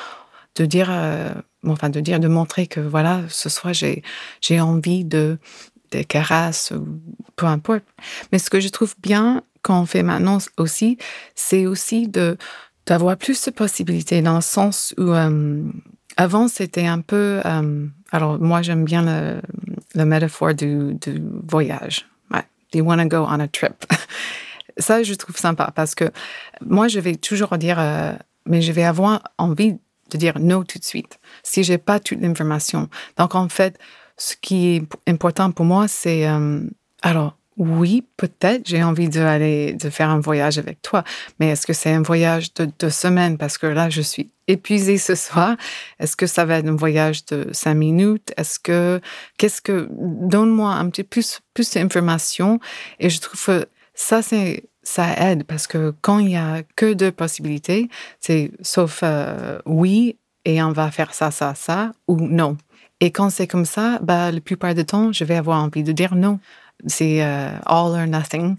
de 0.58 0.66
dire, 0.66 0.88
euh, 0.90 1.32
enfin 1.66 1.88
de 1.88 2.00
dire, 2.00 2.20
de 2.20 2.28
montrer 2.28 2.66
que 2.66 2.80
voilà, 2.80 3.22
ce 3.28 3.48
soir 3.48 3.72
j'ai 3.72 4.02
j'ai 4.40 4.60
envie 4.60 5.04
de 5.04 5.38
des 5.90 6.04
caresses, 6.04 6.72
peu 7.36 7.46
importe. 7.46 7.84
Mais 8.30 8.38
ce 8.38 8.50
que 8.50 8.60
je 8.60 8.68
trouve 8.68 8.94
bien 9.00 9.42
quand 9.62 9.80
on 9.80 9.86
fait 9.86 10.02
maintenant 10.02 10.38
aussi, 10.58 10.98
c'est 11.34 11.66
aussi 11.66 12.08
de 12.08 12.36
d'avoir 12.86 13.16
plus 13.16 13.42
de 13.44 13.50
possibilités 13.50 14.20
dans 14.20 14.36
le 14.36 14.42
sens 14.42 14.94
où 14.98 15.12
euh, 15.12 15.62
avant 16.16 16.48
c'était 16.48 16.86
un 16.86 17.00
peu, 17.00 17.40
euh, 17.44 17.86
alors 18.12 18.38
moi 18.40 18.62
j'aime 18.62 18.84
bien 18.84 19.02
le, 19.02 19.40
le 19.94 20.04
métaphore 20.04 20.54
du, 20.54 20.96
voyage. 21.46 22.06
Ouais. 22.30 22.44
You 22.74 22.84
want 22.84 22.98
to 22.98 23.06
go 23.06 23.24
on 23.28 23.40
a 23.40 23.48
trip? 23.48 23.84
Ça, 24.78 25.02
je 25.02 25.14
trouve 25.14 25.36
sympa 25.36 25.72
parce 25.74 25.94
que 25.94 26.04
moi, 26.64 26.86
je 26.86 27.00
vais 27.00 27.16
toujours 27.16 27.58
dire, 27.58 27.78
mais 28.46 28.62
je 28.62 28.70
vais 28.70 28.84
avoir 28.84 29.24
envie 29.36 29.76
de 30.10 30.18
dire 30.18 30.38
non 30.38 30.62
tout 30.62 30.78
de 30.78 30.84
suite 30.84 31.18
si 31.42 31.64
j'ai 31.64 31.78
pas 31.78 32.00
toute 32.00 32.20
l'information. 32.20 32.88
Donc, 33.16 33.34
en 33.34 33.48
fait, 33.48 33.78
ce 34.16 34.34
qui 34.40 34.76
est 34.76 34.82
important 35.10 35.50
pour 35.52 35.64
moi, 35.64 35.88
c'est, 35.88 36.28
euh, 36.28 36.60
alors, 37.02 37.36
oui, 37.56 38.04
peut-être 38.16 38.68
j'ai 38.68 38.82
envie 38.82 39.08
d'aller, 39.08 39.72
de 39.72 39.90
faire 39.90 40.10
un 40.10 40.20
voyage 40.20 40.58
avec 40.58 40.80
toi, 40.80 41.02
mais 41.40 41.48
est-ce 41.48 41.66
que 41.66 41.72
c'est 41.72 41.92
un 41.92 42.02
voyage 42.02 42.54
de 42.54 42.68
deux 42.78 42.90
semaines? 42.90 43.36
Parce 43.36 43.58
que 43.58 43.66
là, 43.66 43.90
je 43.90 44.00
suis 44.00 44.30
épuisée 44.46 44.96
ce 44.96 45.14
soir? 45.14 45.56
Est-ce 45.98 46.16
que 46.16 46.26
ça 46.26 46.44
va 46.44 46.58
être 46.58 46.68
un 46.68 46.76
voyage 46.76 47.24
de 47.26 47.48
cinq 47.52 47.74
minutes? 47.74 48.32
Est-ce 48.36 48.58
que, 48.60 49.00
qu'est-ce 49.38 49.60
que, 49.60 49.88
donne-moi 49.90 50.72
un 50.72 50.88
petit 50.88 51.02
plus, 51.02 51.40
plus 51.52 51.70
d'informations 51.72 52.60
et 53.00 53.10
je 53.10 53.20
trouve 53.20 53.66
ça, 53.94 54.22
c'est, 54.22 54.62
ça 54.82 55.14
aide 55.18 55.44
parce 55.44 55.66
que 55.66 55.94
quand 56.00 56.18
il 56.18 56.30
y 56.30 56.36
a 56.36 56.62
que 56.76 56.92
deux 56.92 57.12
possibilités, 57.12 57.88
c'est 58.20 58.50
sauf 58.62 59.00
euh, 59.02 59.58
oui 59.66 60.16
et 60.44 60.62
on 60.62 60.72
va 60.72 60.90
faire 60.90 61.12
ça, 61.14 61.30
ça, 61.30 61.54
ça 61.54 61.92
ou 62.06 62.16
non. 62.16 62.56
Et 63.00 63.10
quand 63.10 63.30
c'est 63.30 63.46
comme 63.46 63.64
ça, 63.64 63.98
bah, 64.02 64.32
la 64.32 64.40
plupart 64.40 64.74
du 64.74 64.84
temps, 64.84 65.12
je 65.12 65.24
vais 65.24 65.36
avoir 65.36 65.62
envie 65.62 65.82
de 65.82 65.92
dire 65.92 66.14
non. 66.14 66.40
C'est 66.86 67.22
euh, 67.22 67.50
all 67.66 67.92
or 67.92 68.06
nothing. 68.06 68.56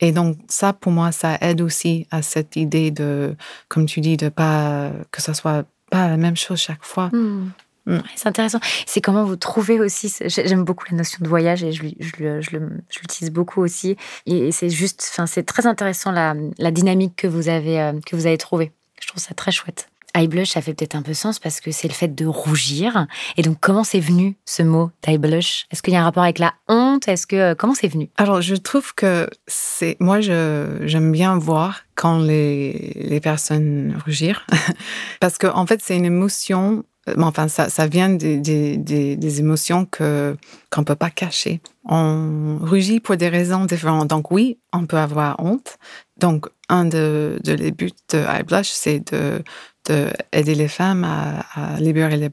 Et 0.00 0.12
donc, 0.12 0.36
ça, 0.48 0.72
pour 0.72 0.92
moi, 0.92 1.12
ça 1.12 1.36
aide 1.40 1.60
aussi 1.60 2.06
à 2.10 2.22
cette 2.22 2.56
idée 2.56 2.90
de, 2.90 3.36
comme 3.68 3.86
tu 3.86 4.00
dis, 4.00 4.16
de 4.16 4.28
pas, 4.28 4.90
que 5.10 5.20
ça 5.20 5.34
soit 5.34 5.64
pas 5.90 6.08
la 6.08 6.16
même 6.16 6.36
chose 6.36 6.58
chaque 6.58 6.84
fois. 6.84 7.10
Hmm. 7.12 7.50
Hmm. 7.90 8.02
C'est 8.14 8.28
intéressant. 8.28 8.60
C'est 8.86 9.00
comment 9.00 9.24
vous 9.24 9.36
trouvez 9.36 9.80
aussi. 9.80 10.14
J'aime 10.26 10.64
beaucoup 10.64 10.84
la 10.90 10.96
notion 10.96 11.18
de 11.20 11.28
voyage 11.28 11.64
et 11.64 11.72
je, 11.72 11.82
je, 11.98 12.56
l'utilise 13.00 13.32
beaucoup 13.32 13.60
aussi. 13.60 13.96
Et 14.26 14.52
c'est 14.52 14.70
juste, 14.70 15.08
enfin, 15.10 15.26
c'est 15.26 15.42
très 15.42 15.66
intéressant 15.66 16.12
la, 16.12 16.34
la, 16.58 16.70
dynamique 16.70 17.16
que 17.16 17.26
vous 17.26 17.48
avez 17.48 17.80
euh, 17.80 17.92
que 18.06 18.14
vous 18.14 18.26
avez 18.26 18.38
trouvée. 18.38 18.70
Je 19.00 19.08
trouve 19.08 19.20
ça 19.20 19.34
très 19.34 19.50
chouette. 19.50 19.88
Eye 20.14 20.26
blush, 20.26 20.50
ça 20.50 20.60
fait 20.60 20.74
peut-être 20.74 20.96
un 20.96 21.02
peu 21.02 21.14
sens 21.14 21.38
parce 21.38 21.60
que 21.60 21.70
c'est 21.70 21.86
le 21.86 21.94
fait 21.94 22.14
de 22.14 22.26
rougir. 22.26 23.06
Et 23.36 23.42
donc, 23.42 23.58
comment 23.60 23.84
c'est 23.84 24.00
venu 24.00 24.36
ce 24.44 24.62
mot 24.62 24.90
eye 25.06 25.18
blush? 25.18 25.66
Est-ce 25.70 25.82
qu'il 25.82 25.94
y 25.94 25.96
a 25.96 26.00
un 26.00 26.04
rapport 26.04 26.24
avec 26.24 26.38
la 26.38 26.54
honte? 26.68 27.06
Est-ce 27.06 27.26
que 27.26 27.36
euh, 27.36 27.54
comment 27.54 27.74
c'est 27.74 27.88
venu? 27.88 28.08
Alors, 28.16 28.40
je 28.40 28.56
trouve 28.56 28.94
que 28.94 29.28
c'est 29.46 29.96
moi, 30.00 30.20
j'aime 30.20 31.12
bien 31.12 31.38
voir 31.38 31.82
quand 31.94 32.18
les 32.18 32.92
les 32.96 33.20
personnes 33.20 33.96
rougir 34.04 34.46
parce 35.20 35.38
que 35.38 35.46
en 35.46 35.66
fait, 35.66 35.80
c'est 35.82 35.96
une 35.96 36.06
émotion. 36.06 36.84
Euh, 37.08 37.14
enfin, 37.18 37.48
ça, 37.48 37.86
vient 37.86 38.10
des, 38.10 39.40
émotions 39.40 39.86
que 39.86 40.36
qu'on 40.70 40.84
peut 40.84 40.96
pas 40.96 41.10
cacher. 41.10 41.60
On 41.84 42.58
rugit 42.60 43.00
pour 43.00 43.16
des 43.16 43.28
raisons 43.28 43.64
différentes. 43.64 44.08
Donc 44.08 44.30
oui, 44.30 44.58
on 44.72 44.86
peut 44.86 44.98
avoir 44.98 45.40
honte. 45.40 45.78
Donc 46.18 46.46
un 46.68 46.84
de, 46.84 47.40
les 47.44 47.70
buts 47.70 47.92
de 48.12 48.18
Eye 48.18 48.42
Blush, 48.42 48.70
c'est 48.70 49.12
de 49.12 49.42
d'aider 49.86 50.54
les 50.54 50.68
femmes 50.68 51.04
à, 51.04 51.80
libérer 51.80 52.16
les 52.16 52.30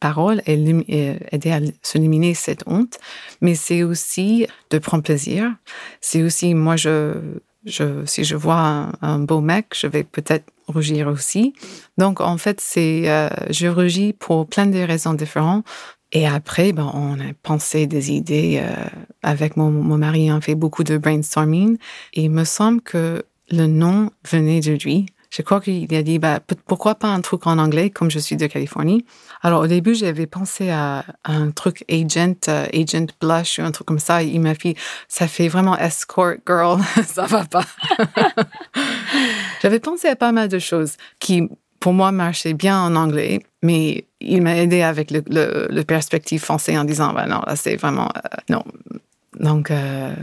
paroles 0.00 0.42
et, 0.46 0.54
aider 1.32 1.52
à 1.52 1.60
s'éliminer 1.82 2.34
cette 2.34 2.64
honte. 2.66 2.98
Mais 3.40 3.54
c'est 3.54 3.84
aussi 3.84 4.46
de 4.70 4.78
prendre 4.78 5.04
plaisir. 5.04 5.54
C'est 6.00 6.22
aussi, 6.22 6.54
moi, 6.54 6.76
je, 6.76 7.14
si 8.06 8.24
je 8.24 8.36
vois 8.36 8.90
un, 9.00 9.18
beau 9.20 9.40
mec, 9.40 9.66
je 9.74 9.86
vais 9.86 10.02
peut-être 10.02 10.50
rougir 10.70 11.08
aussi. 11.08 11.52
Donc, 11.98 12.20
en 12.20 12.36
fait, 12.38 12.60
c'est, 12.60 13.08
euh, 13.10 13.28
je 13.50 13.66
rougis 13.66 14.12
pour 14.12 14.46
plein 14.46 14.66
de 14.66 14.78
raisons 14.78 15.14
différentes. 15.14 15.64
Et 16.12 16.26
après, 16.26 16.72
ben, 16.72 16.90
on 16.94 17.20
a 17.20 17.32
pensé 17.42 17.86
des 17.86 18.10
idées. 18.12 18.60
Euh, 18.62 18.84
avec 19.22 19.56
mon, 19.56 19.70
mon 19.70 19.98
mari, 19.98 20.32
on 20.32 20.40
fait 20.40 20.54
beaucoup 20.54 20.84
de 20.84 20.98
brainstorming. 20.98 21.78
Et 22.14 22.22
il 22.22 22.30
me 22.30 22.44
semble 22.44 22.80
que 22.80 23.22
le 23.50 23.66
nom 23.66 24.10
venait 24.28 24.60
de 24.60 24.72
lui. 24.72 25.06
Je 25.30 25.42
crois 25.42 25.60
qu'il 25.60 25.94
a 25.94 26.02
dit, 26.02 26.18
bah, 26.18 26.40
pourquoi 26.66 26.96
pas 26.96 27.06
un 27.06 27.20
truc 27.20 27.46
en 27.46 27.58
anglais, 27.58 27.90
comme 27.90 28.10
je 28.10 28.18
suis 28.18 28.36
de 28.36 28.48
Californie. 28.48 29.04
Alors, 29.42 29.62
au 29.62 29.66
début, 29.68 29.94
j'avais 29.94 30.26
pensé 30.26 30.70
à, 30.70 31.04
un 31.24 31.52
truc 31.52 31.84
agent, 31.88 32.48
euh, 32.48 32.66
agent 32.72 33.06
blush 33.20 33.60
ou 33.60 33.62
un 33.62 33.70
truc 33.70 33.86
comme 33.86 34.00
ça. 34.00 34.24
Il 34.24 34.40
m'a 34.40 34.54
dit, 34.54 34.74
ça 35.06 35.28
fait 35.28 35.46
vraiment 35.46 35.78
escort 35.78 36.34
girl, 36.46 36.80
ça 37.06 37.26
va 37.26 37.44
pas. 37.44 37.64
j'avais 39.60 39.80
pensé 39.80 40.08
à 40.08 40.16
pas 40.16 40.32
mal 40.32 40.48
de 40.48 40.58
choses 40.58 40.96
qui, 41.18 41.48
pour 41.78 41.92
moi, 41.92 42.12
marchaient 42.12 42.54
bien 42.54 42.80
en 42.80 42.96
anglais, 42.96 43.40
mais 43.62 44.04
il 44.20 44.42
m'a 44.42 44.56
aidé 44.56 44.82
avec 44.82 45.10
le, 45.10 45.22
le, 45.28 45.82
perspective 45.82 46.40
français 46.40 46.76
en 46.76 46.84
disant, 46.84 47.12
bah 47.12 47.26
non, 47.26 47.40
là, 47.46 47.56
c'est 47.56 47.76
vraiment, 47.76 48.08
euh, 48.16 48.36
non. 48.48 48.64
Donc, 49.38 49.70
euh, 49.70 50.14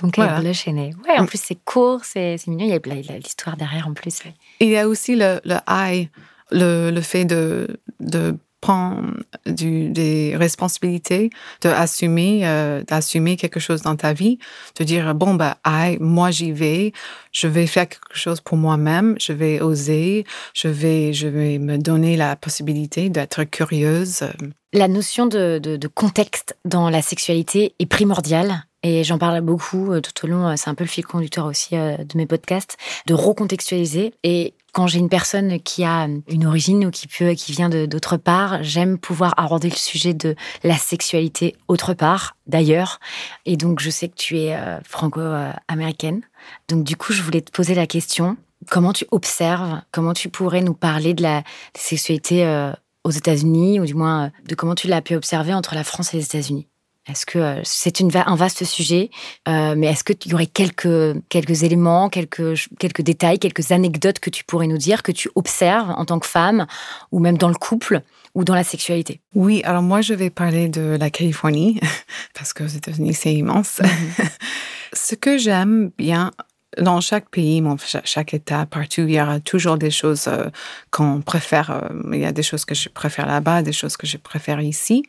donc, 0.00 0.16
voilà. 0.16 0.40
blush. 0.40 0.66
Ouais, 0.66 0.92
en 1.18 1.24
mm. 1.24 1.26
plus, 1.26 1.40
c'est 1.42 1.58
court, 1.64 2.04
c'est 2.04 2.36
mignon. 2.46 2.66
Il 2.66 3.06
y 3.06 3.10
a 3.10 3.18
l'histoire 3.18 3.56
derrière 3.56 3.88
en 3.88 3.92
plus. 3.92 4.22
il 4.60 4.68
y 4.68 4.76
a 4.76 4.88
aussi 4.88 5.16
le, 5.16 5.40
le 5.44 5.56
I, 5.68 6.08
le, 6.50 6.90
le 6.90 7.00
fait 7.00 7.24
de, 7.24 7.80
de 8.00 8.36
prendre 8.62 9.02
des 9.44 10.34
responsabilités, 10.36 11.28
d'assumer 11.60 12.42
euh, 12.44 12.82
d'assumer 12.84 13.36
quelque 13.36 13.60
chose 13.60 13.82
dans 13.82 13.96
ta 13.96 14.14
vie, 14.14 14.38
de 14.78 14.84
dire 14.84 15.14
bon 15.14 15.34
bah 15.34 15.58
I, 15.66 15.98
moi 16.00 16.30
j'y 16.30 16.52
vais, 16.52 16.92
je 17.32 17.48
vais 17.48 17.66
faire 17.66 17.88
quelque 17.88 18.16
chose 18.16 18.40
pour 18.40 18.56
moi-même, 18.56 19.16
je 19.20 19.34
vais 19.34 19.60
oser, 19.60 20.24
je 20.54 20.68
vais 20.68 21.12
je 21.12 21.28
vais 21.28 21.58
me 21.58 21.76
donner 21.76 22.16
la 22.16 22.36
possibilité 22.36 23.10
d'être 23.10 23.44
curieuse. 23.44 24.24
La 24.72 24.88
notion 24.88 25.26
de 25.26 25.88
contexte 25.88 26.56
dans 26.64 26.88
la 26.88 27.02
sexualité 27.02 27.74
est 27.78 27.86
primordiale 27.86 28.64
et 28.82 29.04
j'en 29.04 29.18
parle 29.18 29.40
beaucoup 29.40 29.92
euh, 29.92 30.00
tout 30.00 30.26
au 30.26 30.28
long, 30.28 30.48
euh, 30.48 30.54
c'est 30.56 30.68
un 30.68 30.74
peu 30.74 30.84
le 30.84 30.88
fil 30.88 31.06
conducteur 31.06 31.46
aussi 31.46 31.76
euh, 31.76 31.96
de 31.98 32.16
mes 32.16 32.26
podcasts, 32.26 32.76
de 33.06 33.14
recontextualiser. 33.14 34.12
Et 34.24 34.54
quand 34.72 34.88
j'ai 34.88 34.98
une 34.98 35.08
personne 35.08 35.60
qui 35.60 35.84
a 35.84 36.08
une 36.28 36.46
origine 36.46 36.86
ou 36.86 36.90
qui 36.90 37.06
peut, 37.06 37.34
qui 37.34 37.52
vient 37.52 37.68
d'autre 37.68 38.16
part, 38.16 38.62
j'aime 38.62 38.98
pouvoir 38.98 39.34
aborder 39.36 39.68
le 39.68 39.76
sujet 39.76 40.14
de 40.14 40.34
la 40.64 40.76
sexualité 40.76 41.54
autre 41.68 41.94
part, 41.94 42.36
d'ailleurs. 42.46 42.98
Et 43.44 43.56
donc, 43.56 43.80
je 43.80 43.90
sais 43.90 44.08
que 44.08 44.16
tu 44.16 44.38
es 44.38 44.58
franco-américaine. 44.82 46.22
Donc, 46.68 46.84
du 46.84 46.96
coup, 46.96 47.12
je 47.12 47.20
voulais 47.20 47.42
te 47.42 47.50
poser 47.50 47.74
la 47.74 47.86
question 47.86 48.38
comment 48.70 48.94
tu 48.94 49.04
observes, 49.10 49.82
comment 49.90 50.14
tu 50.14 50.30
pourrais 50.30 50.62
nous 50.62 50.72
parler 50.72 51.12
de 51.12 51.22
la 51.22 51.42
sexualité 51.76 52.72
aux 53.04 53.10
États-Unis, 53.10 53.78
ou 53.78 53.84
du 53.84 53.94
moins 53.94 54.32
de 54.48 54.54
comment 54.54 54.74
tu 54.74 54.88
l'as 54.88 55.02
pu 55.02 55.16
observer 55.16 55.52
entre 55.52 55.74
la 55.74 55.84
France 55.84 56.14
et 56.14 56.16
les 56.16 56.24
États-Unis? 56.24 56.66
Est-ce 57.08 57.26
que 57.26 57.38
euh, 57.38 57.60
c'est 57.64 58.00
un 58.00 58.36
vaste 58.36 58.64
sujet, 58.64 59.10
euh, 59.48 59.74
mais 59.76 59.88
est-ce 59.88 60.04
qu'il 60.04 60.30
y 60.30 60.34
aurait 60.34 60.46
quelques, 60.46 61.20
quelques 61.28 61.64
éléments, 61.64 62.08
quelques, 62.08 62.68
quelques 62.78 63.02
détails, 63.02 63.40
quelques 63.40 63.72
anecdotes 63.72 64.20
que 64.20 64.30
tu 64.30 64.44
pourrais 64.44 64.68
nous 64.68 64.78
dire, 64.78 65.02
que 65.02 65.10
tu 65.10 65.28
observes 65.34 65.90
en 65.90 66.04
tant 66.04 66.20
que 66.20 66.26
femme, 66.26 66.66
ou 67.10 67.18
même 67.18 67.36
dans 67.36 67.48
le 67.48 67.56
couple, 67.56 68.02
ou 68.34 68.44
dans 68.44 68.54
la 68.54 68.62
sexualité? 68.62 69.20
Oui, 69.34 69.62
alors 69.64 69.82
moi 69.82 70.00
je 70.00 70.14
vais 70.14 70.30
parler 70.30 70.68
de 70.68 70.96
la 70.98 71.10
Californie, 71.10 71.80
parce 72.34 72.52
que 72.52 72.62
aux 72.62 72.68
États-Unis 72.68 73.14
c'est 73.14 73.34
immense. 73.34 73.80
Mhm. 73.80 74.26
Ce 74.92 75.16
que 75.16 75.38
j'aime 75.38 75.90
bien 75.98 76.30
dans 76.78 77.00
chaque 77.00 77.30
pays, 77.30 77.62
chaque 78.04 78.32
État, 78.32 78.64
partout, 78.64 79.02
il 79.02 79.14
y 79.14 79.20
aura 79.20 79.40
toujours 79.40 79.76
des 79.76 79.90
choses 79.90 80.28
euh, 80.28 80.50
qu'on 80.92 81.20
préfère. 81.20 81.90
il 82.12 82.20
y 82.20 82.24
a 82.24 82.32
des 82.32 82.44
choses 82.44 82.64
que 82.64 82.76
je 82.76 82.88
préfère 82.88 83.26
là-bas, 83.26 83.62
des 83.62 83.72
choses 83.72 83.96
que 83.96 84.06
je 84.06 84.18
préfère 84.18 84.60
ici. 84.60 85.02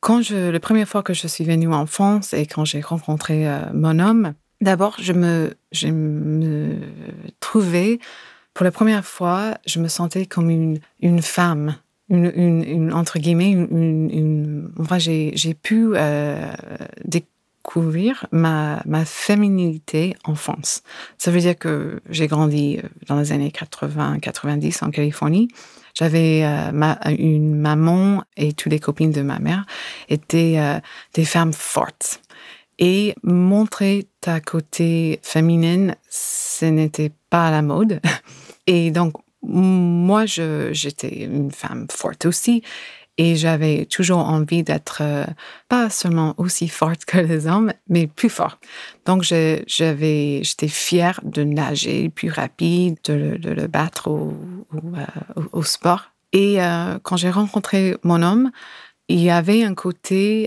Quand 0.00 0.22
je, 0.22 0.50
la 0.50 0.60
première 0.60 0.88
fois 0.88 1.02
que 1.02 1.12
je 1.12 1.26
suis 1.26 1.44
venue 1.44 1.72
en 1.72 1.86
France 1.86 2.32
et 2.32 2.46
quand 2.46 2.64
j'ai 2.64 2.80
rencontré 2.80 3.48
euh, 3.48 3.60
mon 3.72 3.98
homme, 3.98 4.34
d'abord, 4.60 4.96
je 5.00 5.12
me, 5.12 5.54
je 5.72 5.88
me 5.88 6.76
trouvais, 7.40 7.98
pour 8.54 8.64
la 8.64 8.70
première 8.70 9.04
fois, 9.04 9.54
je 9.66 9.80
me 9.80 9.88
sentais 9.88 10.26
comme 10.26 10.50
une, 10.50 10.78
une 11.00 11.22
femme. 11.22 11.76
Une, 12.10 12.32
une, 12.34 12.92
entre 12.94 13.18
guillemets, 13.18 13.50
une, 13.50 14.08
une 14.10 14.72
enfin, 14.78 14.98
j'ai, 14.98 15.32
j'ai 15.34 15.52
pu 15.52 15.90
euh, 15.94 16.50
ma, 18.32 18.82
ma 18.86 19.04
féminité 19.04 20.16
en 20.24 20.34
France. 20.34 20.82
Ça 21.18 21.30
veut 21.30 21.40
dire 21.40 21.58
que 21.58 22.00
j'ai 22.08 22.26
grandi 22.26 22.78
euh, 22.78 22.88
dans 23.06 23.18
les 23.18 23.32
années 23.32 23.50
80-90 23.50 24.84
en 24.84 24.90
Californie. 24.90 25.48
J'avais 25.94 26.44
euh, 26.44 26.72
ma, 26.72 26.98
une 27.18 27.54
maman 27.54 28.22
et 28.36 28.52
toutes 28.52 28.72
les 28.72 28.80
copines 28.80 29.12
de 29.12 29.22
ma 29.22 29.38
mère 29.38 29.66
étaient 30.08 30.56
euh, 30.58 30.78
des 31.14 31.24
femmes 31.24 31.52
fortes. 31.52 32.20
Et 32.78 33.14
montrer 33.24 34.06
ta 34.20 34.40
côté 34.40 35.18
féminine, 35.22 35.96
ce 36.08 36.66
n'était 36.66 37.10
pas 37.28 37.48
à 37.48 37.50
la 37.50 37.62
mode. 37.62 38.00
Et 38.68 38.90
donc, 38.92 39.14
moi, 39.42 40.26
j'étais 40.26 41.24
une 41.24 41.50
femme 41.50 41.86
forte 41.90 42.26
aussi. 42.26 42.62
Et 43.20 43.34
j'avais 43.34 43.84
toujours 43.84 44.20
envie 44.20 44.62
d'être 44.62 44.98
euh, 45.00 45.26
pas 45.68 45.90
seulement 45.90 46.34
aussi 46.38 46.68
forte 46.68 47.04
que 47.04 47.18
les 47.18 47.48
hommes, 47.48 47.72
mais 47.88 48.06
plus 48.06 48.30
forte. 48.30 48.60
Donc, 49.06 49.24
j'avais, 49.24 50.40
j'étais 50.44 50.68
fière 50.68 51.20
de 51.24 51.42
nager 51.42 52.08
plus 52.10 52.30
rapide, 52.30 52.96
de, 53.04 53.36
le 53.42 53.66
battre 53.66 54.08
au, 54.08 54.34
euh, 54.72 55.62
sport. 55.62 56.12
Et 56.32 56.62
euh, 56.62 56.98
quand 57.02 57.16
j'ai 57.16 57.30
rencontré 57.30 57.96
mon 58.04 58.22
homme, 58.22 58.52
il 59.08 59.20
y 59.20 59.30
avait 59.30 59.64
un 59.64 59.74
côté, 59.74 60.46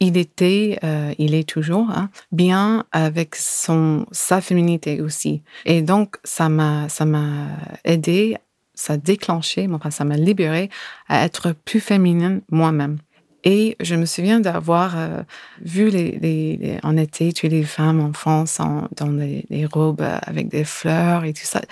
il 0.00 0.16
était, 0.16 0.78
il 1.18 1.34
est 1.34 1.46
toujours 1.46 1.90
hein, 1.90 2.08
bien 2.32 2.84
avec 2.90 3.36
son 3.36 4.06
sa 4.12 4.40
féminité 4.40 5.02
aussi. 5.02 5.42
Et 5.66 5.82
donc 5.82 6.16
ça 6.24 6.48
m'a 6.48 6.88
ça 6.88 7.04
m'a 7.04 7.48
aidé 7.84 8.38
ça 8.80 8.94
a 8.94 8.96
déclenché, 8.96 9.68
enfin, 9.72 9.90
ça 9.90 10.04
m'a 10.04 10.16
libéré 10.16 10.70
à 11.08 11.24
être 11.24 11.52
plus 11.52 11.80
féminine 11.80 12.40
moi-même. 12.50 12.98
Et 13.44 13.76
je 13.80 13.94
me 13.94 14.04
souviens 14.06 14.40
d'avoir 14.40 14.98
euh, 14.98 15.22
vu 15.62 15.88
les, 15.90 16.78
en 16.82 16.96
été 16.96 17.32
toutes 17.32 17.50
les 17.50 17.62
femmes 17.62 18.00
en 18.00 18.12
France 18.12 18.58
dans 18.96 19.12
des, 19.12 19.66
robes 19.72 20.06
avec 20.22 20.48
des 20.48 20.64
fleurs 20.64 21.24
et 21.24 21.32
tout 21.32 21.44
ça, 21.44 21.62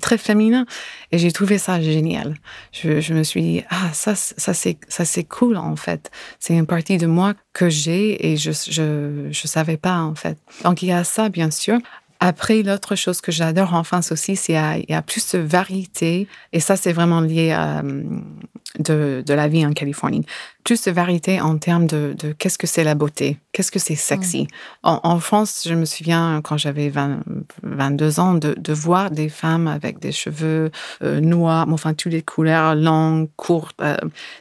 très 0.00 0.18
féminin. 0.18 0.66
Et 1.12 1.18
j'ai 1.18 1.32
trouvé 1.32 1.56
ça 1.56 1.80
génial. 1.80 2.34
Je, 2.72 3.00
je, 3.00 3.14
me 3.14 3.22
suis 3.22 3.42
dit, 3.42 3.64
ah, 3.70 3.90
ça, 3.92 4.14
ça 4.14 4.52
c'est, 4.52 4.76
ça 4.88 5.04
c'est 5.04 5.24
cool 5.24 5.56
en 5.56 5.76
fait. 5.76 6.10
C'est 6.40 6.54
une 6.54 6.66
partie 6.66 6.98
de 6.98 7.06
moi 7.06 7.34
que 7.52 7.70
j'ai 7.70 8.32
et 8.32 8.36
je, 8.36 8.50
je, 8.52 9.28
je 9.30 9.46
savais 9.46 9.78
pas 9.78 10.00
en 10.00 10.14
fait. 10.14 10.38
Donc 10.62 10.82
il 10.82 10.88
y 10.88 10.92
a 10.92 11.04
ça 11.04 11.28
bien 11.28 11.50
sûr. 11.50 11.78
Après, 12.20 12.62
l'autre 12.62 12.96
chose 12.96 13.20
que 13.20 13.32
j'adore 13.32 13.74
en 13.74 13.84
France 13.84 14.12
aussi, 14.12 14.36
c'est 14.36 14.54
qu'il 14.54 14.86
y 14.88 14.94
a 14.94 15.02
plus 15.02 15.32
de 15.32 15.38
variété. 15.38 16.26
Et 16.52 16.60
ça, 16.60 16.76
c'est 16.76 16.92
vraiment 16.92 17.20
lié 17.20 17.52
à, 17.52 17.82
de, 18.78 19.22
de, 19.24 19.34
la 19.34 19.48
vie 19.48 19.64
en 19.66 19.72
Californie. 19.72 20.24
Plus 20.64 20.82
de 20.82 20.90
variété 20.90 21.40
en 21.40 21.58
termes 21.58 21.86
de, 21.86 22.14
de 22.18 22.32
qu'est-ce 22.32 22.58
que 22.58 22.66
c'est 22.66 22.84
la 22.84 22.94
beauté, 22.94 23.38
qu'est-ce 23.52 23.70
que 23.70 23.78
c'est 23.78 23.94
sexy. 23.94 24.48
En, 24.82 25.00
en, 25.02 25.18
France, 25.20 25.64
je 25.68 25.74
me 25.74 25.84
souviens 25.84 26.40
quand 26.42 26.56
j'avais 26.56 26.90
22 27.62 28.20
ans 28.20 28.34
de, 28.34 28.54
de, 28.56 28.72
voir 28.72 29.10
des 29.10 29.28
femmes 29.28 29.68
avec 29.68 29.98
des 29.98 30.12
cheveux 30.12 30.70
euh, 31.02 31.20
noirs, 31.20 31.66
enfin 31.70 31.94
toutes 31.94 32.12
les 32.12 32.22
couleurs 32.22 32.74
longues, 32.74 33.28
courtes, 33.36 33.76
euh, 33.80 33.96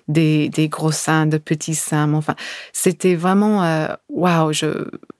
des, 0.08 0.50
des 0.50 0.70
gros 0.70 0.92
seins, 0.92 1.26
de 1.26 1.38
petits 1.38 1.76
seins. 1.76 2.14
Enfin, 2.14 2.36
c'était 2.72 3.16
vraiment 3.16 3.60
waouh. 4.10 4.48
Wow, 4.48 4.54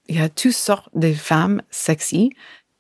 il 0.08 0.18
y 0.18 0.22
a 0.22 0.30
toutes 0.30 0.52
sortes 0.54 0.90
de 0.94 1.14
femmes 1.14 1.62
sexy 1.72 2.32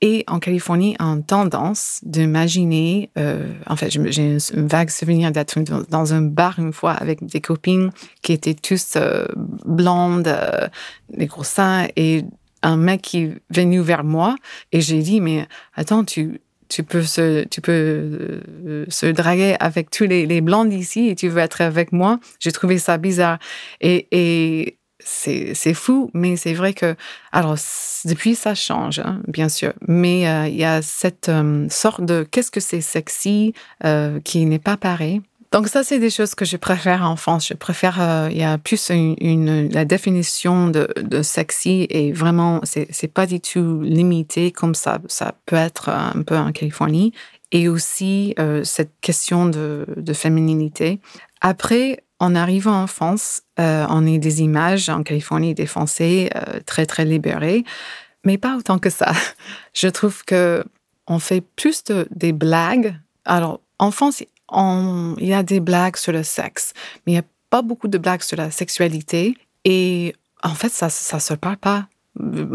et 0.02 0.26
en 0.28 0.40
Californie, 0.40 0.98
en 1.00 1.22
tendance 1.22 2.02
d'imaginer, 2.04 3.10
euh, 3.18 3.54
en 3.68 3.78
fait, 3.78 3.90
j'ai 3.90 4.38
un 4.54 4.68
vague 4.68 4.90
souvenir 4.90 5.32
d'être 5.32 5.58
dans 5.90 6.14
un 6.14 6.22
bar 6.22 6.60
une 6.60 6.74
fois 6.74 6.92
avec 6.92 7.26
des 7.26 7.40
copines 7.40 7.90
qui 8.22 8.34
étaient 8.34 8.54
tous 8.54 8.96
euh, 8.98 9.26
blondes, 9.66 10.28
euh, 10.28 10.68
les 11.16 11.28
gros 11.28 11.46
seins, 11.46 11.88
et 11.96 12.26
un 12.64 12.76
mec 12.76 13.02
qui 13.02 13.20
est 13.20 13.38
venu 13.50 13.80
vers 13.80 14.04
moi, 14.04 14.36
et 14.74 14.82
j'ai 14.82 15.00
dit, 15.00 15.22
mais 15.22 15.48
attends, 15.74 16.04
tu, 16.04 16.42
tu 16.68 16.84
peux 16.84 17.04
se, 17.04 17.46
tu 17.46 17.62
peux 17.62 17.72
euh, 17.72 18.86
se 18.90 19.06
draguer 19.06 19.56
avec 19.62 19.90
tous 19.90 20.06
les, 20.06 20.26
les 20.26 20.42
blondes 20.42 20.74
ici 20.74 21.08
et 21.08 21.16
tu 21.16 21.30
veux 21.30 21.40
être 21.40 21.62
avec 21.62 21.92
moi? 21.94 22.20
J'ai 22.40 22.52
trouvé 22.52 22.78
ça 22.78 22.98
bizarre. 22.98 23.38
Et, 23.80 24.08
et 24.12 24.78
c'est 25.06 25.74
fou, 25.74 26.10
mais 26.14 26.36
c'est 26.36 26.54
vrai 26.54 26.74
que, 26.74 26.96
alors, 27.32 27.58
depuis, 28.06 28.36
ça 28.36 28.56
change, 28.56 29.00
hein, 29.00 29.22
bien 29.28 29.50
sûr, 29.50 29.74
mais 29.88 30.28
euh, 30.28 30.48
il 30.48 30.56
y 30.56 30.64
a 30.64 30.82
cette 30.82 31.30
euh, 31.30 31.68
sorte 31.70 32.04
de 32.04 32.28
qu'est-ce 32.30 32.52
que 32.52 32.60
c'est 32.60 32.82
sexy 32.82 33.54
euh, 33.84 34.20
qui 34.22 34.46
n'est 34.46 34.60
pas 34.60 34.78
pareil. 34.78 35.22
Donc 35.52 35.68
ça, 35.68 35.84
c'est 35.84 36.00
des 36.00 36.10
choses 36.10 36.34
que 36.34 36.46
je 36.46 36.58
préfère 36.58 37.04
en 37.08 37.16
France. 37.16 37.48
Je 37.48 37.54
préfère, 37.54 38.28
il 38.32 38.38
y 38.38 38.44
a 38.44 38.58
plus 38.58 38.90
une, 38.90 39.70
la 39.72 39.86
définition 39.86 40.68
de, 40.68 40.90
de 41.00 41.22
sexy 41.22 41.86
et 41.92 42.12
vraiment, 42.12 42.62
c'est 42.64 43.14
pas 43.14 43.28
du 43.28 43.40
tout 43.40 43.82
limité 43.82 44.52
comme 44.52 44.74
ça, 44.74 45.00
ça 45.08 45.36
peut 45.46 45.56
être 45.56 45.90
un 45.90 46.24
peu 46.24 46.36
en 46.36 46.52
Californie. 46.52 47.14
Et 47.52 47.70
aussi 47.70 48.34
cette 48.64 49.00
question 49.00 49.46
de, 49.46 49.86
de 49.96 50.14
fémininité. 50.14 51.00
Après, 51.40 52.00
en 52.24 52.36
arrivant 52.36 52.82
en 52.82 52.88
France, 52.88 53.42
euh, 53.60 53.86
on 53.90 54.08
a 54.08 54.18
des 54.18 54.42
images 54.42 54.88
en 54.88 55.04
Californie 55.04 55.54
des 55.54 55.66
Français 55.66 56.30
euh, 56.36 56.62
très, 56.66 56.86
très 56.86 57.04
libérés, 57.04 57.66
mais 58.24 58.38
pas 58.38 58.56
autant 58.56 58.80
que 58.80 58.90
ça. 58.90 59.12
Je 59.74 59.90
trouve 59.90 60.24
que 60.24 60.64
on 61.06 61.20
fait 61.20 61.42
plus 61.42 61.84
de, 61.84 62.08
des 62.12 62.32
blagues. 62.32 62.96
Alors, 63.26 63.60
en 63.78 63.92
France, 63.92 64.24
on, 64.48 65.16
il 65.20 65.28
y 65.28 65.34
a 65.34 65.44
des 65.44 65.60
blagues 65.60 65.98
sur 65.98 66.14
le 66.14 66.24
sexe, 66.24 66.72
mais 67.06 67.12
il 67.12 67.16
n'y 67.16 67.20
a 67.20 67.26
pas 67.50 67.62
beaucoup 67.62 67.90
de 67.90 67.98
blagues 67.98 68.22
sur 68.22 68.38
la 68.38 68.52
sexualité. 68.52 69.36
Et 69.66 70.16
en 70.44 70.56
fait, 70.56 70.70
ça 70.70 70.86
ne 70.86 71.20
se 71.20 71.34
parle 71.34 71.58
pas. 71.58 71.88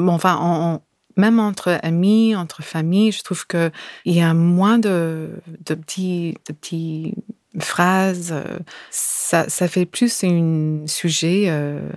Enfin, 0.09 0.81
même 1.19 1.41
entre 1.41 1.79
amis, 1.83 2.35
entre 2.37 2.63
familles, 2.63 3.13
je 3.13 3.23
trouve 3.23 3.47
qu'il 3.47 3.71
y 4.07 4.23
a 4.23 4.33
moins 4.33 4.79
de, 4.79 5.29
petits, 5.67 6.39
de 6.47 6.55
petits 6.55 7.15
phrase, 7.59 8.31
euh, 8.33 8.59
ça, 8.91 9.49
ça 9.49 9.69
fait 9.69 9.87
plus 9.87 10.25
un 10.25 10.87
sujet 10.87 11.45
euh, 11.49 11.89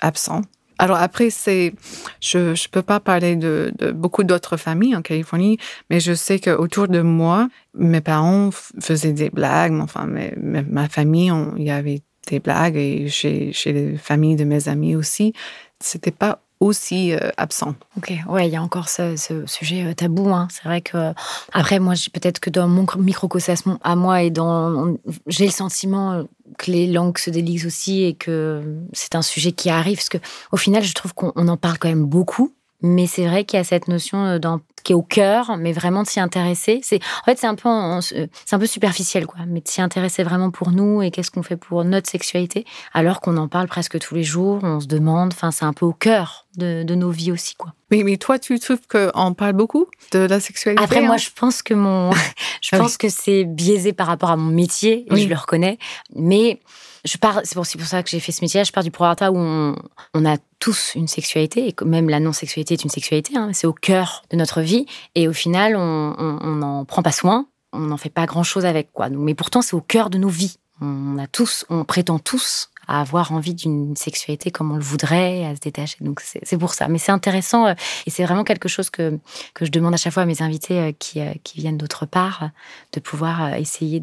absent. 0.00 0.42
Alors 0.78 0.96
après, 0.96 1.28
c'est, 1.28 1.74
je 2.20 2.38
ne 2.38 2.68
peux 2.70 2.80
pas 2.80 3.00
parler 3.00 3.36
de, 3.36 3.70
beaucoup 3.94 4.24
d'autres 4.24 4.56
familles 4.56 4.96
en 4.96 5.02
Californie, 5.02 5.58
mais 5.90 6.00
je 6.00 6.14
sais 6.14 6.38
qu'autour 6.38 6.88
de 6.88 7.02
moi, 7.02 7.50
mes 7.74 8.00
parents 8.00 8.48
faisaient 8.50 9.12
des 9.12 9.28
blagues, 9.28 9.78
enfin, 9.78 10.08
ma 10.38 10.88
famille, 10.88 11.30
il 11.58 11.64
y 11.64 11.70
avait 11.70 12.00
des 12.28 12.40
blagues 12.40 12.76
et 12.76 13.08
chez, 13.08 13.52
chez 13.52 13.72
les 13.74 13.98
familles 13.98 14.36
de 14.36 14.44
mes 14.44 14.68
amis 14.68 14.96
aussi. 14.96 15.34
C'était 15.80 16.10
pas 16.10 16.40
aussi 16.60 17.12
euh, 17.12 17.30
absent. 17.38 17.74
Ok, 17.96 18.12
ouais, 18.28 18.46
il 18.46 18.52
y 18.52 18.56
a 18.56 18.62
encore 18.62 18.88
ce, 18.88 19.16
sujet 19.46 19.84
euh, 19.84 19.94
tabou. 19.94 20.28
Hein. 20.30 20.46
C'est 20.50 20.64
vrai 20.64 20.82
que 20.82 21.12
après, 21.52 21.80
moi, 21.80 21.94
peut-être 22.12 22.38
que 22.38 22.50
dans 22.50 22.68
mon 22.68 22.86
microcosme 22.98 23.78
à 23.82 23.96
moi 23.96 24.22
et 24.22 24.30
dans, 24.30 24.96
j'ai 25.26 25.46
le 25.46 25.50
sentiment 25.50 26.12
euh, 26.12 26.24
que 26.58 26.70
les 26.70 26.86
langues 26.86 27.18
se 27.18 27.30
délisent 27.30 27.66
aussi 27.66 28.04
et 28.04 28.14
que 28.14 28.62
c'est 28.92 29.14
un 29.14 29.22
sujet 29.22 29.52
qui 29.52 29.70
arrive. 29.70 29.96
Parce 29.96 30.10
que 30.10 30.18
au 30.52 30.58
final, 30.58 30.84
je 30.84 30.94
trouve 30.94 31.14
qu'on 31.14 31.48
en 31.48 31.56
parle 31.56 31.78
quand 31.78 31.88
même 31.88 32.04
beaucoup. 32.04 32.52
Mais 32.82 33.06
c'est 33.06 33.26
vrai 33.26 33.44
qu'il 33.44 33.56
y 33.56 33.60
a 33.60 33.64
cette 33.64 33.88
notion 33.88 34.38
qui 34.82 34.92
est 34.92 34.94
au 34.94 35.02
cœur, 35.02 35.56
mais 35.58 35.72
vraiment 35.72 36.02
de 36.02 36.08
s'y 36.08 36.20
intéresser. 36.20 36.80
C'est 36.82 37.00
en 37.22 37.24
fait 37.24 37.38
c'est 37.38 37.46
un 37.46 37.54
peu 37.54 37.68
c'est 38.00 38.54
un 38.54 38.58
peu 38.58 38.66
superficiel 38.66 39.26
quoi, 39.26 39.40
mais 39.46 39.60
de 39.60 39.68
s'y 39.68 39.82
intéresser 39.82 40.22
vraiment 40.22 40.50
pour 40.50 40.70
nous 40.70 41.02
et 41.02 41.10
qu'est-ce 41.10 41.30
qu'on 41.30 41.42
fait 41.42 41.56
pour 41.56 41.84
notre 41.84 42.08
sexualité, 42.08 42.64
alors 42.92 43.20
qu'on 43.20 43.36
en 43.36 43.48
parle 43.48 43.68
presque 43.68 43.98
tous 43.98 44.14
les 44.14 44.22
jours, 44.22 44.60
on 44.62 44.80
se 44.80 44.86
demande. 44.86 45.32
Enfin, 45.32 45.50
c'est 45.50 45.64
un 45.64 45.72
peu 45.72 45.86
au 45.86 45.92
cœur 45.92 46.46
de, 46.56 46.82
nos 46.94 47.10
vies 47.10 47.32
aussi 47.32 47.54
quoi. 47.54 47.72
Mais, 47.90 48.02
mais 48.04 48.16
toi, 48.16 48.38
tu 48.38 48.58
trouves 48.58 48.80
qu'on 48.88 49.34
parle 49.34 49.52
beaucoup 49.52 49.86
de 50.12 50.20
la 50.20 50.38
sexualité 50.38 50.82
Après, 50.82 51.00
moi, 51.00 51.14
hein? 51.14 51.18
je 51.18 51.28
pense 51.34 51.60
que 51.62 51.74
mon, 51.74 52.12
je 52.60 52.76
pense 52.76 52.96
que 52.96 53.08
c'est 53.08 53.44
biaisé 53.44 53.92
par 53.92 54.06
rapport 54.06 54.30
à 54.30 54.36
mon 54.36 54.50
métier, 54.50 55.06
et 55.10 55.16
je 55.16 55.28
le 55.28 55.34
reconnais. 55.34 55.78
Mais 56.14 56.60
je 57.04 57.16
pars, 57.16 57.40
c'est 57.44 57.54
pour, 57.54 57.66
ça 57.66 58.02
que 58.02 58.10
j'ai 58.10 58.20
fait 58.20 58.32
ce 58.32 58.42
métier. 58.42 58.64
Je 58.64 58.72
pars 58.72 58.82
du 58.82 58.90
prorata 58.90 59.32
où 59.32 59.36
on, 59.36 59.76
on, 60.14 60.24
a 60.24 60.36
tous 60.58 60.94
une 60.94 61.08
sexualité 61.08 61.68
et 61.68 61.84
même 61.84 62.08
la 62.08 62.20
non-sexualité 62.20 62.74
est 62.74 62.84
une 62.84 62.90
sexualité. 62.90 63.36
Hein, 63.36 63.50
c'est 63.52 63.66
au 63.66 63.72
cœur 63.72 64.22
de 64.30 64.36
notre 64.36 64.60
vie 64.60 64.86
et 65.14 65.28
au 65.28 65.32
final, 65.32 65.76
on 65.76 66.56
n'en 66.56 66.84
prend 66.84 67.02
pas 67.02 67.12
soin, 67.12 67.46
on 67.72 67.80
n'en 67.80 67.96
fait 67.96 68.10
pas 68.10 68.26
grand-chose 68.26 68.66
avec 68.66 68.92
quoi. 68.92 69.08
Mais 69.08 69.34
pourtant, 69.34 69.62
c'est 69.62 69.74
au 69.74 69.80
cœur 69.80 70.10
de 70.10 70.18
nos 70.18 70.28
vies. 70.28 70.56
On 70.80 71.18
a 71.18 71.26
tous, 71.26 71.66
on 71.68 71.84
prétend 71.84 72.18
tous 72.18 72.69
à 72.90 73.00
avoir 73.00 73.30
envie 73.30 73.54
d'une 73.54 73.94
sexualité 73.94 74.50
comme 74.50 74.72
on 74.72 74.76
le 74.76 74.82
voudrait, 74.82 75.46
à 75.46 75.54
se 75.54 75.60
détacher. 75.60 75.96
Donc 76.00 76.20
c'est 76.20 76.58
pour 76.58 76.74
ça. 76.74 76.88
Mais 76.88 76.98
c'est 76.98 77.12
intéressant 77.12 77.68
euh, 77.68 77.74
et 78.04 78.10
c'est 78.10 78.24
vraiment 78.24 78.42
quelque 78.42 78.68
chose 78.68 78.90
que, 78.90 79.16
que 79.54 79.64
je 79.64 79.70
demande 79.70 79.94
à 79.94 79.96
chaque 79.96 80.12
fois 80.12 80.24
à 80.24 80.26
mes 80.26 80.42
invités 80.42 80.78
euh, 80.80 80.92
qui, 80.98 81.20
euh, 81.20 81.32
qui 81.44 81.60
viennent 81.60 81.78
d'autre 81.78 82.04
part, 82.04 82.50
de 82.92 82.98
pouvoir 82.98 83.54
essayer 83.54 84.02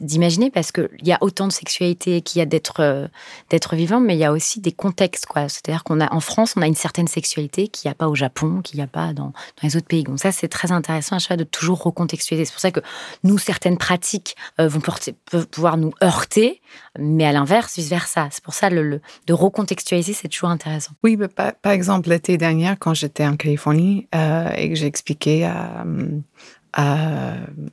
d'imaginer 0.00 0.50
parce 0.50 0.72
qu'il 0.72 0.88
y 1.04 1.12
a 1.12 1.18
autant 1.20 1.46
de 1.46 1.52
sexualité 1.52 2.20
qu'il 2.20 2.40
y 2.40 2.42
a 2.42 2.46
d'être 2.46 3.08
d'être 3.50 3.76
vivant, 3.76 4.00
mais 4.00 4.16
il 4.16 4.18
y 4.18 4.24
a 4.24 4.32
aussi 4.32 4.60
des 4.60 4.72
contextes. 4.72 5.26
C'est-à-dire 5.32 5.84
qu'on 5.84 6.00
a 6.00 6.12
en 6.12 6.20
France, 6.20 6.54
on 6.56 6.62
a 6.62 6.66
une 6.66 6.74
certaine 6.74 7.06
sexualité 7.06 7.68
qu'il 7.68 7.88
n'y 7.88 7.92
a 7.92 7.94
pas 7.94 8.08
au 8.08 8.16
Japon, 8.16 8.60
qu'il 8.60 8.78
n'y 8.78 8.82
a 8.82 8.88
pas 8.88 9.12
dans, 9.12 9.26
dans, 9.26 9.32
les 9.62 9.76
autres 9.76 9.86
pays. 9.86 10.02
Donc 10.02 10.18
ça, 10.18 10.32
c'est 10.32 10.48
très 10.48 10.72
intéressant 10.72 11.16
à 11.16 11.18
chaque 11.20 11.28
fois 11.28 11.36
de 11.36 11.44
toujours 11.44 11.80
recontextualiser. 11.82 12.46
C'est 12.46 12.52
pour 12.52 12.60
ça 12.60 12.72
que 12.72 12.80
nous, 13.22 13.38
certaines 13.38 13.78
pratiques 13.78 14.34
vont 14.58 14.80
porter, 14.80 15.14
peuvent 15.30 15.46
pouvoir 15.46 15.76
nous 15.76 15.92
heurter, 16.02 16.60
mais 16.98 17.24
à 17.24 17.32
l'inverse, 17.32 17.76
vice-versa 17.76 18.15
c'est 18.30 18.42
pour 18.42 18.54
ça 18.54 18.70
le, 18.70 19.00
de 19.26 19.32
recontextualiser, 19.32 20.12
c'est 20.12 20.28
toujours 20.28 20.50
intéressant. 20.50 20.92
Oui, 21.02 21.18
par, 21.62 21.72
exemple, 21.72 22.08
l'été 22.08 22.36
dernier, 22.36 22.74
quand 22.78 22.94
j'étais 22.94 23.26
en 23.26 23.36
Californie 23.36 24.08
euh, 24.14 24.50
et 24.56 24.68
que 24.70 24.74
j'ai 24.74 24.86
expliqué 24.86 25.44
à, 25.44 25.84